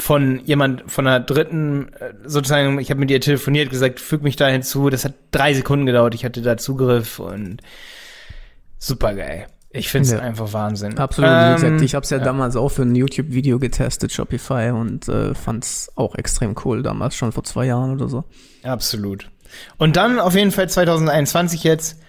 [0.00, 4.36] von jemand von einer dritten äh, sozusagen, ich habe mit ihr telefoniert, gesagt, füg mich
[4.36, 4.90] da hinzu.
[4.90, 7.60] Das hat drei Sekunden gedauert, ich hatte da Zugriff und
[8.78, 9.46] super geil.
[9.72, 10.18] Ich finde es Ja.
[10.20, 10.98] einfach Wahnsinn.
[10.98, 12.24] Absolut, wie Ähm, gesagt, ich habe es ja, ja.
[12.24, 17.14] damals auch für ein YouTube-Video getestet, Shopify, und äh, fand es auch extrem cool, damals
[17.14, 18.24] schon vor zwei Jahren oder so.
[18.64, 19.30] Absolut.
[19.78, 22.00] Und dann auf jeden Fall 2021 jetzt.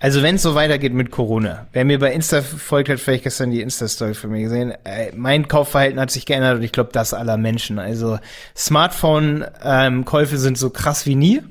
[0.00, 3.50] Also wenn es so weitergeht mit Corona, wer mir bei Insta folgt, hat vielleicht gestern
[3.50, 4.72] die Insta-Story von mir gesehen.
[4.84, 7.80] Äh, mein Kaufverhalten hat sich geändert und ich glaube, das aller Menschen.
[7.80, 8.18] Also
[8.56, 11.42] Smartphone-Käufe sind so krass wie nie.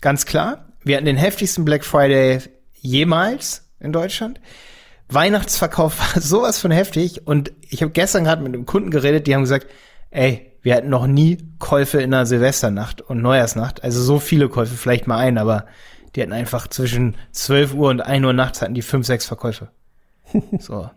[0.00, 0.66] Ganz klar.
[0.82, 2.38] Wir hatten den heftigsten Black Friday
[2.80, 4.40] jemals in Deutschland.
[5.08, 9.34] Weihnachtsverkauf war sowas von heftig und ich habe gestern gerade mit einem Kunden geredet, die
[9.34, 9.66] haben gesagt,
[10.10, 14.74] ey, wir hatten noch nie Käufe in der Silvesternacht und Neujahrsnacht, also so viele Käufe,
[14.74, 15.66] vielleicht mal ein, aber
[16.18, 19.68] die hatten einfach zwischen 12 Uhr und 1 Uhr nachts hatten die fünf, sechs Verkäufe.
[20.58, 20.90] So.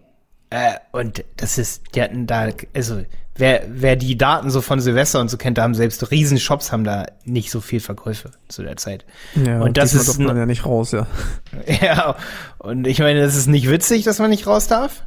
[0.49, 3.03] Äh, und das ist, die hatten da, also
[3.35, 6.83] wer, wer die Daten so von Silvester und so kennt, da haben selbst Riesenshops haben
[6.83, 9.05] da nicht so viel Verkäufe zu der Zeit.
[9.35, 11.07] Ja, und das ist man ja nicht raus, ja.
[11.81, 12.17] ja,
[12.57, 15.03] und ich meine, das ist nicht witzig, dass man nicht raus darf.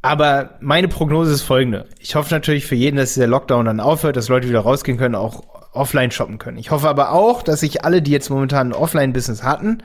[0.00, 1.86] Aber meine Prognose ist folgende.
[1.98, 5.16] Ich hoffe natürlich für jeden, dass dieser Lockdown dann aufhört, dass Leute wieder rausgehen können,
[5.16, 6.58] auch offline shoppen können.
[6.58, 9.82] Ich hoffe aber auch, dass sich alle, die jetzt momentan ein Offline-Business hatten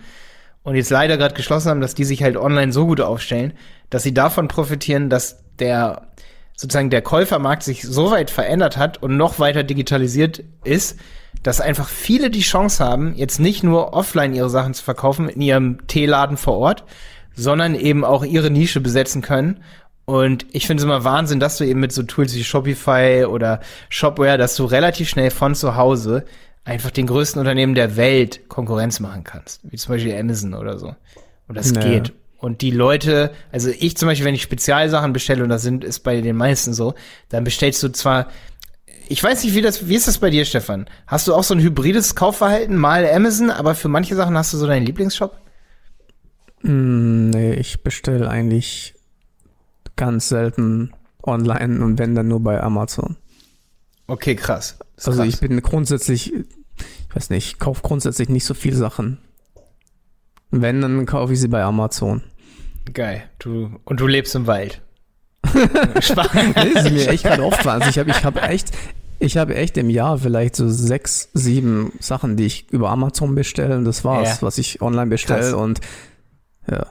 [0.63, 3.53] und jetzt leider gerade geschlossen haben, dass die sich halt online so gut aufstellen,
[3.89, 6.07] dass sie davon profitieren, dass der
[6.55, 10.99] sozusagen der Käufermarkt sich so weit verändert hat und noch weiter digitalisiert ist,
[11.43, 15.41] dass einfach viele die Chance haben, jetzt nicht nur offline ihre Sachen zu verkaufen in
[15.41, 16.83] ihrem Teeladen vor Ort,
[17.33, 19.63] sondern eben auch ihre Nische besetzen können.
[20.05, 23.61] Und ich finde es immer Wahnsinn, dass du eben mit so Tools wie Shopify oder
[23.89, 26.25] Shopware, dass du relativ schnell von zu Hause
[26.63, 29.61] einfach den größten Unternehmen der Welt Konkurrenz machen kannst.
[29.63, 30.95] Wie zum Beispiel Amazon oder so.
[31.47, 31.99] Und das Naja.
[31.99, 32.13] geht.
[32.37, 35.99] Und die Leute, also ich zum Beispiel, wenn ich Spezialsachen bestelle, und das sind, ist
[35.99, 36.95] bei den meisten so,
[37.29, 38.27] dann bestellst du zwar,
[39.07, 40.87] ich weiß nicht, wie das, wie ist das bei dir, Stefan?
[41.05, 44.57] Hast du auch so ein hybrides Kaufverhalten, mal Amazon, aber für manche Sachen hast du
[44.57, 45.37] so deinen Lieblingsshop?
[46.63, 48.95] Mm, nee, ich bestelle eigentlich
[50.01, 53.17] ganz selten online und wenn dann nur bei Amazon.
[54.07, 54.79] Okay, krass.
[54.97, 55.27] Also krass.
[55.27, 59.19] ich bin grundsätzlich, ich weiß nicht, ich kaufe grundsätzlich nicht so viel Sachen.
[60.49, 62.23] Wenn, dann kaufe ich sie bei Amazon.
[62.91, 63.21] Geil.
[63.37, 64.81] Du, und du lebst im Wald.
[65.53, 67.83] ist mir echt gerade aufgefallen.
[67.87, 68.71] Ich habe ich hab echt,
[69.19, 73.77] ich habe echt im Jahr vielleicht so sechs, sieben Sachen, die ich über Amazon bestelle
[73.77, 74.41] und das war's, Ja.
[74.41, 75.79] was ich online bestelle und
[76.67, 76.87] ja.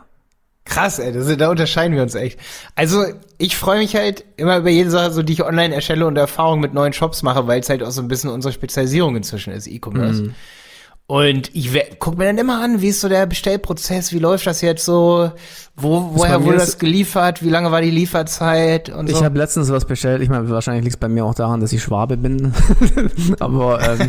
[0.71, 2.39] Krass, ey, das, da unterscheiden wir uns echt.
[2.77, 3.05] Also,
[3.39, 6.61] ich freue mich halt immer über jede Sache, so die ich online erstelle und Erfahrung
[6.61, 9.67] mit neuen Shops mache, weil es halt auch so ein bisschen unsere Spezialisierung inzwischen ist,
[9.67, 10.23] E-Commerce.
[10.23, 10.35] Mhm.
[11.11, 14.61] Und ich guck mir dann immer an, wie ist so der Bestellprozess, wie läuft das
[14.61, 15.33] jetzt so,
[15.75, 19.17] wo, woher wurde das geliefert, wie lange war die Lieferzeit und so.
[19.17, 20.23] Ich habe letztens was bestellt.
[20.23, 22.55] Ich meine, wahrscheinlich liegt es bei mir auch daran, dass ich Schwabe bin.
[23.41, 24.09] Aber ähm,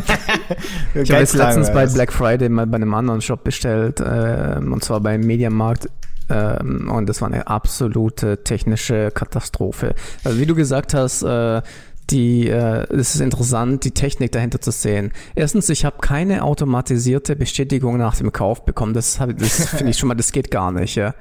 [0.94, 4.84] ich habe jetzt letztens bei Black Friday mal bei einem anderen Shop bestellt, ähm, und
[4.84, 5.88] zwar beim Mediamarkt.
[6.30, 9.94] Ähm, und das war eine absolute technische Katastrophe.
[10.24, 11.62] Also wie du gesagt hast, äh,
[12.10, 15.12] die, äh, es ist interessant, die Technik dahinter zu sehen.
[15.34, 18.92] Erstens, ich habe keine automatisierte Bestätigung nach dem Kauf bekommen.
[18.92, 20.96] Das, hab- das finde ich schon mal, das geht gar nicht.
[20.96, 21.14] Ja.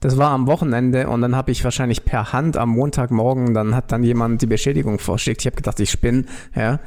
[0.00, 3.90] Das war am Wochenende und dann habe ich wahrscheinlich per Hand am Montagmorgen, dann hat
[3.90, 5.40] dann jemand die Beschädigung vorschickt.
[5.42, 6.78] Ich habe gedacht, ich spinne, ja.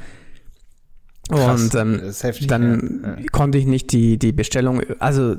[1.29, 3.09] Krass, und ähm, heftig, dann ja.
[3.09, 3.25] Ja.
[3.31, 5.35] konnte ich nicht die, die Bestellung, also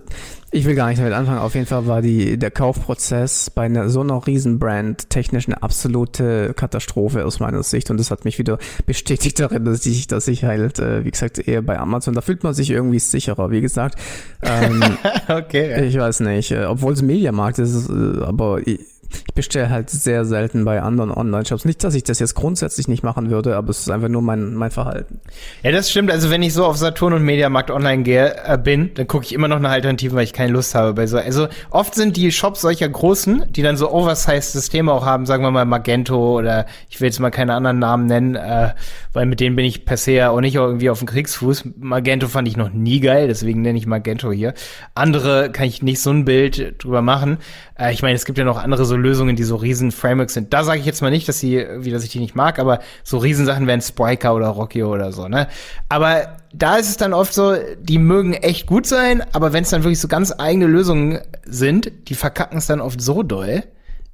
[0.51, 1.39] ich will gar nicht damit anfangen.
[1.39, 6.55] Auf jeden Fall war die, der Kaufprozess bei einer so einer Riesenbrand technisch eine absolute
[6.55, 7.91] Katastrophe aus meiner Sicht.
[7.91, 11.39] Und das hat mich wieder bestätigt darin, dass ich, dass ich halt, äh, wie gesagt,
[11.39, 13.51] eher bei Amazon, da fühlt man sich irgendwie sicherer.
[13.51, 13.99] Wie gesagt,
[14.43, 14.83] ähm,
[15.29, 15.71] okay.
[15.71, 15.83] Ja.
[15.83, 20.25] ich weiß nicht, äh, obwohl es Mediamarkt ist, äh, aber ich, ich bestelle halt sehr
[20.25, 21.65] selten bei anderen Online-Shops.
[21.65, 24.55] Nicht, dass ich das jetzt grundsätzlich nicht machen würde, aber es ist einfach nur mein,
[24.55, 25.21] mein Verhalten.
[25.63, 26.11] Ja, das stimmt.
[26.11, 29.33] Also wenn ich so auf Saturn und Mediamarkt online gehe, äh, bin, dann gucke ich
[29.33, 31.19] immer noch nach Alternativen, weil ich keine Lust habe bei so.
[31.19, 35.43] Also oft sind die Shops solcher großen, die dann so oversized Systeme auch haben, sagen
[35.43, 38.75] wir mal Magento oder ich will jetzt mal keine anderen Namen nennen, äh,
[39.19, 41.71] weil mit denen bin ich per se ja auch nicht irgendwie auf dem Kriegsfuß.
[41.81, 44.55] Magento fand ich noch nie geil, deswegen nenne ich Magento hier.
[44.95, 47.39] Andere kann ich nicht so ein Bild drüber machen.
[47.77, 50.55] Äh, ich meine, es gibt ja noch andere so Lösungen, die so riesen Frameworks sind.
[50.55, 52.79] Da sage ich jetzt mal nicht, dass sie, wie dass ich die nicht mag, aber
[53.03, 55.49] so Riesensachen wären Spriker oder Rockio oder so, ne?
[55.89, 59.71] Aber da ist es dann oft so, die mögen echt gut sein, aber wenn es
[59.71, 63.65] dann wirklich so ganz eigene Lösungen sind, die verkacken es dann oft so doll,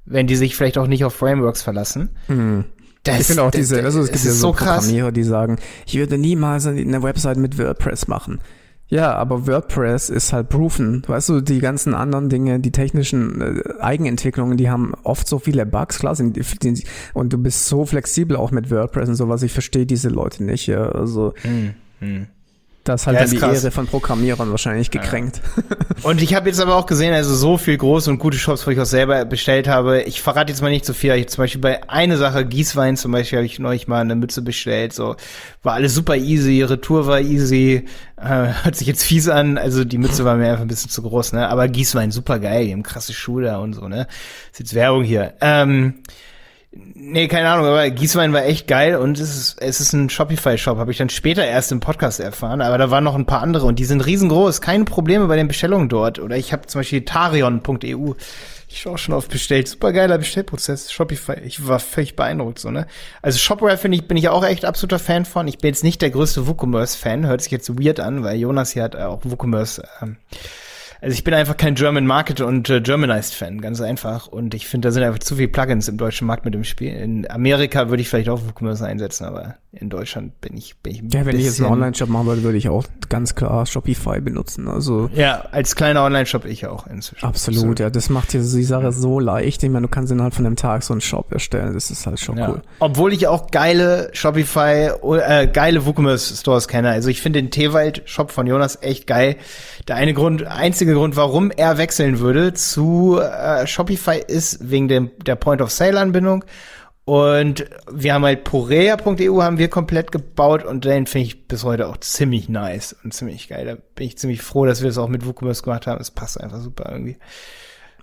[0.05, 2.09] wenn die sich vielleicht auch nicht auf Frameworks verlassen.
[3.05, 4.79] Das, Ich finde auch diese, also es gibt ja so krass.
[4.79, 8.39] Programmierer, die sagen, ich würde niemals eine Website mit WordPress machen.
[8.87, 11.01] Ja, aber WordPress ist halt proven.
[11.07, 15.65] Weißt du, die ganzen anderen Dinge, die technischen äh, Eigenentwicklungen, die haben oft so viele
[15.65, 19.41] Bugs, klar sind die, und du bist so flexibel auch mit WordPress und sowas.
[19.41, 20.89] Ich verstehe diese Leute nicht, ja.
[20.89, 21.33] Also
[22.85, 23.63] das ist halt Ja, ist die krass.
[23.63, 25.41] Ehre von Programmierern wahrscheinlich gekränkt.
[26.03, 28.71] Und ich habe jetzt aber auch gesehen, also so viel große und gute Shops, wo
[28.71, 30.03] ich auch selber bestellt habe.
[30.03, 31.13] Ich verrate jetzt mal nicht so viel.
[31.15, 34.43] Ich zum Beispiel bei eine Sache, Gießwein zum Beispiel, habe ich neulich mal eine Mütze
[34.43, 34.93] bestellt.
[34.93, 35.15] So
[35.63, 37.85] war alles super easy, Retour war easy.
[38.17, 39.57] Äh, hört sich jetzt fies an.
[39.57, 41.49] Also die Mütze war mir einfach ein bisschen zu groß, ne?
[41.49, 44.07] Aber Gießwein super geil, die haben krasse Schuhe da und so, ne?
[44.51, 45.33] Ist jetzt Werbung hier.
[45.41, 45.95] Ähm,
[46.77, 50.77] Nee, keine Ahnung, aber Gießwein war echt geil und es ist, es ist ein Shopify-Shop,
[50.77, 53.65] habe ich dann später erst im Podcast erfahren, aber da waren noch ein paar andere
[53.65, 56.19] und die sind riesengroß, keine Probleme bei den Bestellungen dort.
[56.19, 58.13] Oder ich habe zum Beispiel tarion.eu,
[58.67, 62.87] ich auch schon oft bestellt, super geiler Bestellprozess, Shopify, ich war völlig beeindruckt so, ne?
[63.21, 65.47] Also Shopware finde ich, bin ich auch echt absoluter Fan von.
[65.47, 68.83] Ich bin jetzt nicht der größte WooCommerce-Fan, hört sich jetzt weird an, weil Jonas hier
[68.83, 70.17] hat auch WooCommerce ähm,
[71.05, 74.25] also ich bin einfach kein German Market und äh, Germanized Fan, ganz einfach.
[74.25, 76.93] Und ich finde, da sind einfach zu viele Plugins im deutschen Markt mit dem Spiel.
[76.95, 81.01] In Amerika würde ich vielleicht auch WooCommerce einsetzen, aber in Deutschland bin ich, bin ich
[81.03, 84.19] ein Ja, wenn ich jetzt einen Online-Shop machen würde, würde ich auch ganz klar Shopify
[84.19, 84.67] benutzen.
[84.67, 87.23] Also Ja, als kleiner Online-Shop ich auch inzwischen.
[87.23, 87.91] Absolut, ja.
[87.91, 89.61] Das macht dir die Sache so leicht.
[89.61, 91.73] Ich meine, du kannst innerhalb von einem Tag so einen Shop erstellen.
[91.75, 92.49] Das ist halt schon Ja.
[92.49, 92.61] cool.
[92.79, 94.89] Obwohl ich auch geile Shopify,
[95.27, 96.89] äh, geile WooCommerce Stores kenne.
[96.89, 99.35] Also ich finde den Tewald Shop von Jonas echt geil.
[99.87, 105.11] Der eine Grund, einzige Grund, warum er wechseln würde zu äh, Shopify ist wegen dem,
[105.25, 106.43] der Point of Sale Anbindung.
[107.05, 111.87] Und wir haben halt Porea.eu haben wir komplett gebaut und den finde ich bis heute
[111.87, 113.65] auch ziemlich nice und ziemlich geil.
[113.65, 116.01] Da bin ich ziemlich froh, dass wir das auch mit WooCommerce gemacht haben.
[116.01, 117.17] Es passt einfach super irgendwie.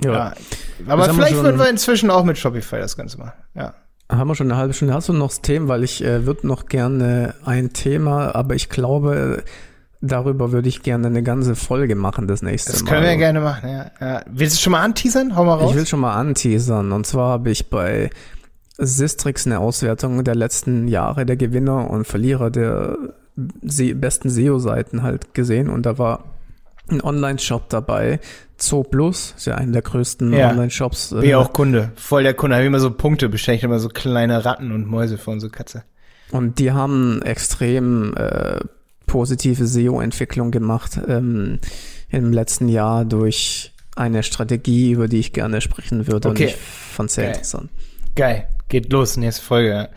[0.04, 0.34] Ja.
[0.86, 3.32] Aber haben wir vielleicht würden wir inzwischen auch mit Shopify das Ganze machen.
[3.54, 3.74] Ja.
[4.08, 4.94] Haben wir schon eine halbe Stunde.
[4.94, 5.68] Hast du noch das Thema?
[5.68, 9.42] Weil ich äh, würde noch gerne ein Thema, aber ich glaube,
[10.02, 12.90] darüber würde ich gerne eine ganze Folge machen das nächste Das Mal.
[12.90, 13.90] können wir gerne machen, ja.
[14.00, 14.22] ja.
[14.30, 15.34] Willst du schon mal anteasern?
[15.34, 15.70] Hau mal raus.
[15.70, 16.92] Ich will schon mal anteasern.
[16.92, 18.10] Und zwar habe ich bei
[18.76, 22.98] Sistrix eine Auswertung der letzten Jahre der Gewinner und Verlierer der
[23.36, 25.70] besten SEO-Seiten halt gesehen.
[25.70, 26.24] Und da war
[26.88, 28.20] einen Online-Shop dabei.
[28.58, 30.50] Zoo Plus ist ja einer der größten Ja.
[30.50, 31.10] Online-Shops.
[31.10, 31.92] Bin ja auch Kunde.
[31.96, 32.56] Voll der Kunde.
[32.56, 35.84] Habe immer so Punkte bestellt, immer so kleine Ratten und Mäuse für unsere Katze.
[36.32, 38.60] Und die haben extrem äh,
[39.12, 41.58] positive SEO-Entwicklung gemacht ähm,
[42.08, 46.30] im letzten Jahr durch eine Strategie, über die ich gerne sprechen würde.
[46.30, 46.44] Okay.
[46.44, 47.32] Und ich fand sehr Geil.
[47.34, 47.70] interessant.
[48.16, 48.48] Geil.
[48.70, 49.90] Geht los, nächste Folge.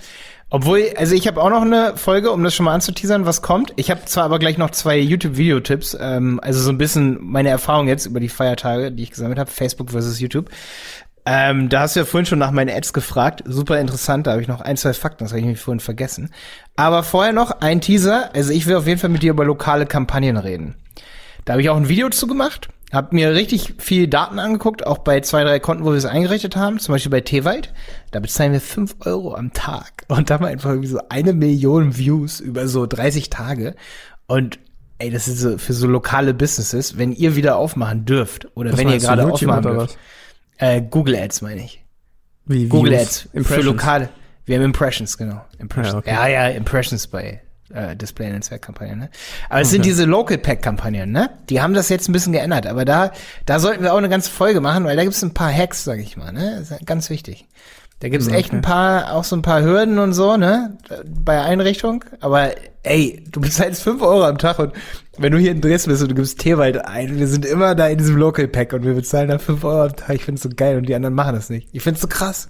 [0.49, 3.71] Obwohl, also ich habe auch noch eine Folge, um das schon mal anzuteasern, was kommt.
[3.77, 7.87] Ich habe zwar aber gleich noch zwei YouTube-Videotipps, ähm, also so ein bisschen meine Erfahrung
[7.87, 10.49] jetzt über die Feiertage, die ich gesammelt habe, Facebook versus YouTube.
[11.25, 13.43] Ähm, da hast du ja vorhin schon nach meinen Ads gefragt.
[13.45, 16.29] Super interessant, da habe ich noch ein, zwei Fakten, das habe ich nämlich vorhin vergessen.
[16.75, 18.29] Aber vorher noch ein Teaser.
[18.35, 20.75] Also ich will auf jeden Fall mit dir über lokale Kampagnen reden.
[21.45, 24.99] Da habe ich auch ein Video zu gemacht, habe mir richtig viel Daten angeguckt, auch
[24.99, 27.73] bei zwei, drei Konten, wo wir es eingerichtet haben, zum Beispiel bei Tewald.
[28.11, 31.33] Da bezahlen wir fünf Euro am Tag und da haben wir einfach irgendwie so eine
[31.33, 33.75] Million Views über so 30 Tage.
[34.27, 34.59] Und
[34.99, 38.79] ey, das ist so für so lokale Businesses, wenn ihr wieder aufmachen dürft oder Was
[38.79, 39.97] wenn ihr gerade aufmachen oder dürft.
[40.57, 41.83] Äh, Google Ads meine ich.
[42.45, 42.95] Wie Google?
[42.95, 43.65] Ads für Impressions.
[43.65, 44.09] lokale.
[44.45, 45.43] Wir haben Impressions, genau.
[45.57, 46.05] Impressions.
[46.05, 46.33] Ja, Ja, okay.
[46.33, 47.41] ja, Impressions bei
[47.73, 48.99] äh, Display-Netzwerkkampagnen.
[48.99, 49.09] Ne?
[49.49, 51.31] Aber es sind diese Local Pack-Kampagnen, ne?
[51.49, 52.67] Die haben das jetzt ein bisschen geändert.
[52.67, 53.11] Aber da,
[53.45, 55.83] da sollten wir auch eine ganze Folge machen, weil da gibt es ein paar Hacks,
[55.83, 56.63] sag ich mal, ne?
[56.85, 57.47] Ganz wichtig.
[57.99, 60.77] Da gibt es echt ein paar, auch so ein paar Hürden und so, ne?
[61.05, 62.03] Bei Einrichtung.
[62.19, 62.51] Aber
[62.83, 64.73] ey, du bezahlst fünf Euro am Tag und
[65.17, 67.87] wenn du hier in Dresden bist und du gibst Tierwald ein, wir sind immer da
[67.87, 70.15] in diesem Local Pack und wir bezahlen da fünf Euro am Tag.
[70.15, 71.69] Ich find's so geil und die anderen machen das nicht.
[71.71, 72.49] Ich find's so krass.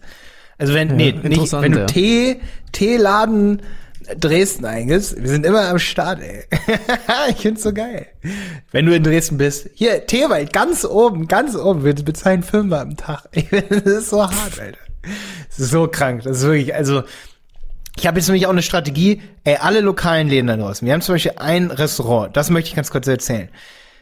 [0.57, 1.85] Also wenn, nee, nicht, wenn du ja.
[1.85, 3.61] Tee, Teeladen
[4.19, 6.43] Dresden eingibst, wir sind immer am Start, ey.
[7.29, 8.07] ich find's so geil.
[8.71, 12.97] Wenn du in Dresden bist, hier, Teewald, ganz oben, ganz oben, wir bezahlen Fünfer am
[12.97, 13.29] Tag.
[13.31, 14.77] Ich find, das ist so hart, Alter.
[15.49, 17.03] So krank, das ist wirklich, also,
[17.97, 20.85] ich habe jetzt nämlich auch eine Strategie, ey, alle lokalen Läden da draußen.
[20.85, 23.49] Wir haben zum Beispiel ein Restaurant, das möchte ich ganz kurz erzählen.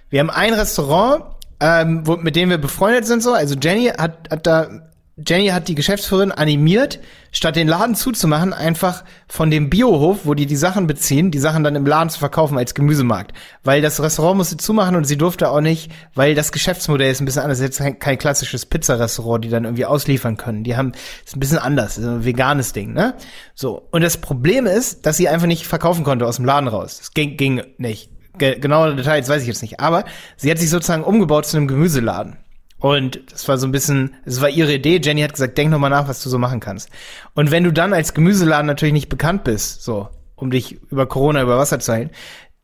[0.10, 1.26] Wir haben ein Restaurant,
[1.60, 3.34] ähm, wo, mit dem wir befreundet sind so.
[3.34, 4.70] Also Jenny hat, hat da,
[5.16, 7.00] Jenny hat die Geschäftsführerin animiert,
[7.32, 11.64] statt den Laden zuzumachen, einfach von dem Biohof, wo die die Sachen beziehen, die Sachen
[11.64, 13.32] dann im Laden zu verkaufen als Gemüsemarkt.
[13.64, 17.26] Weil das Restaurant musste zumachen und sie durfte auch nicht, weil das Geschäftsmodell ist ein
[17.26, 17.62] bisschen anders.
[17.62, 20.64] Jetzt kein, klassisches Pizzarestaurant, die dann irgendwie ausliefern können.
[20.64, 23.14] Die haben, ist ein bisschen anders, ist ein veganes Ding, ne?
[23.54, 23.88] So.
[23.92, 26.98] Und das Problem ist, dass sie einfach nicht verkaufen konnte aus dem Laden raus.
[26.98, 28.10] Das ging, ging nicht.
[28.40, 29.80] Ge genaue Details weiß ich jetzt nicht.
[29.80, 30.06] Aber
[30.38, 32.38] sie hat sich sozusagen umgebaut zu einem Gemüseladen.
[32.84, 35.00] Und das war so ein bisschen, es war ihre Idee.
[35.02, 36.90] Jenny hat gesagt, denk noch mal nach, was du so machen kannst.
[37.34, 41.42] Und wenn du dann als Gemüseladen natürlich nicht bekannt bist, so, um dich über Corona
[41.42, 42.12] über Wasser zu halten,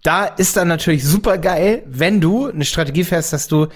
[0.04, 3.68] da ist dann natürlich super geil, wenn du eine Strategie fährst, dass du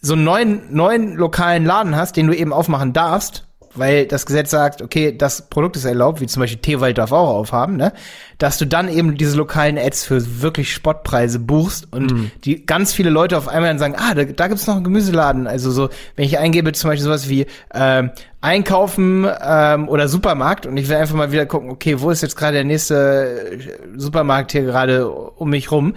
[0.00, 4.50] so einen neuen, neuen lokalen Laden hast, den du eben aufmachen darfst, weil das Gesetz
[4.50, 7.92] sagt, okay, das Produkt ist erlaubt, wie zum Beispiel Teewald darf auch aufhaben, ne?
[8.38, 13.10] Dass du dann eben diese lokalen Ads für wirklich Spottpreise buchst und die ganz viele
[13.10, 15.46] Leute auf einmal dann sagen, ah, da, da gibt's noch einen Gemüseladen.
[15.46, 18.10] Also so, wenn ich eingebe zum Beispiel sowas wie ähm,
[18.40, 22.36] Einkaufen ähm, oder Supermarkt und ich will einfach mal wieder gucken, okay, wo ist jetzt
[22.36, 23.58] gerade der nächste äh,
[23.96, 25.94] Supermarkt hier gerade um mich rum?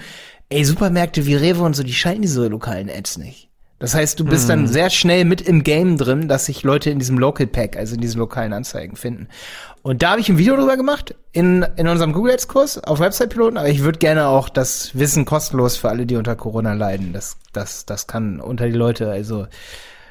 [0.49, 3.46] Ey, Supermärkte wie Rewe und so, die schalten diese lokalen Ads nicht.
[3.79, 6.97] Das heißt, du bist dann sehr schnell mit im Game drin, dass sich Leute in
[6.97, 9.27] diesem Local Pack, also in diesen lokalen Anzeigen finden.
[9.83, 12.99] Und da habe ich ein Video drüber gemacht in, in unserem Google Ads Kurs auf
[12.99, 16.73] Website Piloten, aber ich würde gerne auch das Wissen kostenlos für alle, die unter Corona
[16.73, 17.13] leiden.
[17.13, 19.45] Das, das, das kann unter die Leute, also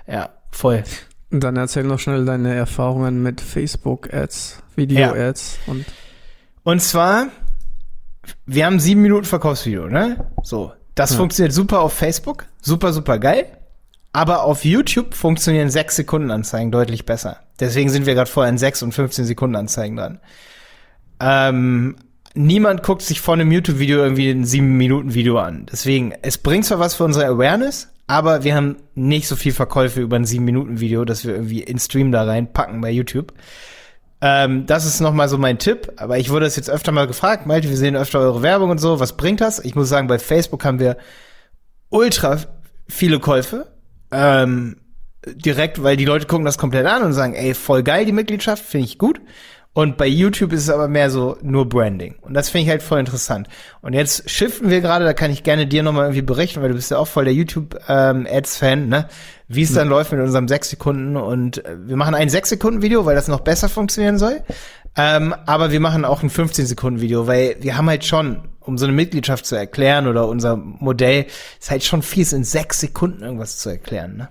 [0.06, 0.84] ja, voll.
[1.32, 5.84] Und dann erzähl noch schnell deine Erfahrungen mit Facebook-Ads, Video-Ads und
[6.62, 7.26] Und zwar,
[8.46, 10.24] wir haben sieben Minuten Verkaufsvideo, ne?
[10.44, 10.72] So.
[10.94, 13.46] Das funktioniert super auf Facebook, super, super geil.
[14.16, 17.40] Aber auf YouTube funktionieren sechs Sekunden Anzeigen deutlich besser.
[17.60, 20.20] Deswegen sind wir gerade vorher in sechs und 15 Sekunden Anzeigen dran.
[21.20, 21.96] Ähm,
[22.32, 25.66] niemand guckt sich vor einem YouTube-Video irgendwie ein sieben Minuten Video an.
[25.70, 30.00] Deswegen, es bringt zwar was für unsere Awareness, aber wir haben nicht so viel Verkäufe
[30.00, 33.34] über ein sieben Minuten Video, dass wir irgendwie in Stream da reinpacken bei YouTube.
[34.22, 37.44] Ähm, das ist nochmal so mein Tipp, aber ich wurde das jetzt öfter mal gefragt,
[37.44, 39.62] Malte, wir sehen öfter eure Werbung und so, was bringt das?
[39.62, 40.96] Ich muss sagen, bei Facebook haben wir
[41.90, 42.38] ultra
[42.88, 43.75] viele Käufe,
[44.10, 44.76] ähm,
[45.26, 48.64] direkt, weil die Leute gucken das komplett an und sagen, ey, voll geil die Mitgliedschaft,
[48.64, 49.20] finde ich gut.
[49.76, 52.14] Und bei YouTube ist es aber mehr so nur Branding.
[52.22, 53.46] Und das finde ich halt voll interessant.
[53.82, 56.76] Und jetzt shiften wir gerade, da kann ich gerne dir nochmal irgendwie berichten, weil du
[56.76, 59.08] bist ja auch voll der YouTube-Ads-Fan, ne?
[59.48, 61.18] Wie es dann läuft mit unserem 6 Sekunden.
[61.18, 64.42] Und äh, wir machen ein 6 Sekunden Video, weil das noch besser funktionieren soll.
[64.96, 68.78] Ähm, aber wir machen auch ein 15 Sekunden Video, weil wir haben halt schon, um
[68.78, 71.26] so eine Mitgliedschaft zu erklären oder unser Modell,
[71.60, 74.28] ist halt schon fies, in sechs Sekunden irgendwas zu erklären, ne?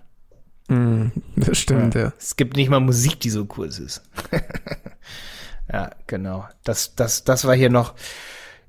[0.68, 2.14] Mm, das stimmt, ja.
[2.18, 4.02] Es gibt nicht mal Musik, die so kurz ist.
[5.72, 6.48] ja, genau.
[6.64, 7.94] Das, das, das war hier noch.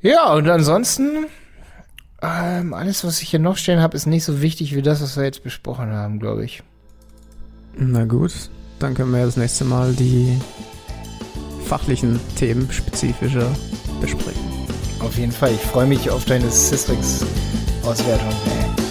[0.00, 1.26] Ja, und ansonsten,
[2.22, 5.16] Ähm, alles, was ich hier noch stehen habe, ist nicht so wichtig wie das, was
[5.16, 6.62] wir jetzt besprochen haben, glaube ich.
[7.76, 8.32] Na gut,
[8.78, 10.38] dann können wir ja das nächste Mal die
[11.66, 13.50] fachlichen Themen spezifischer
[14.00, 14.55] besprechen.
[15.00, 15.52] Auf jeden Fall.
[15.52, 18.85] Ich freue mich auf deine Systrix-Auswertung.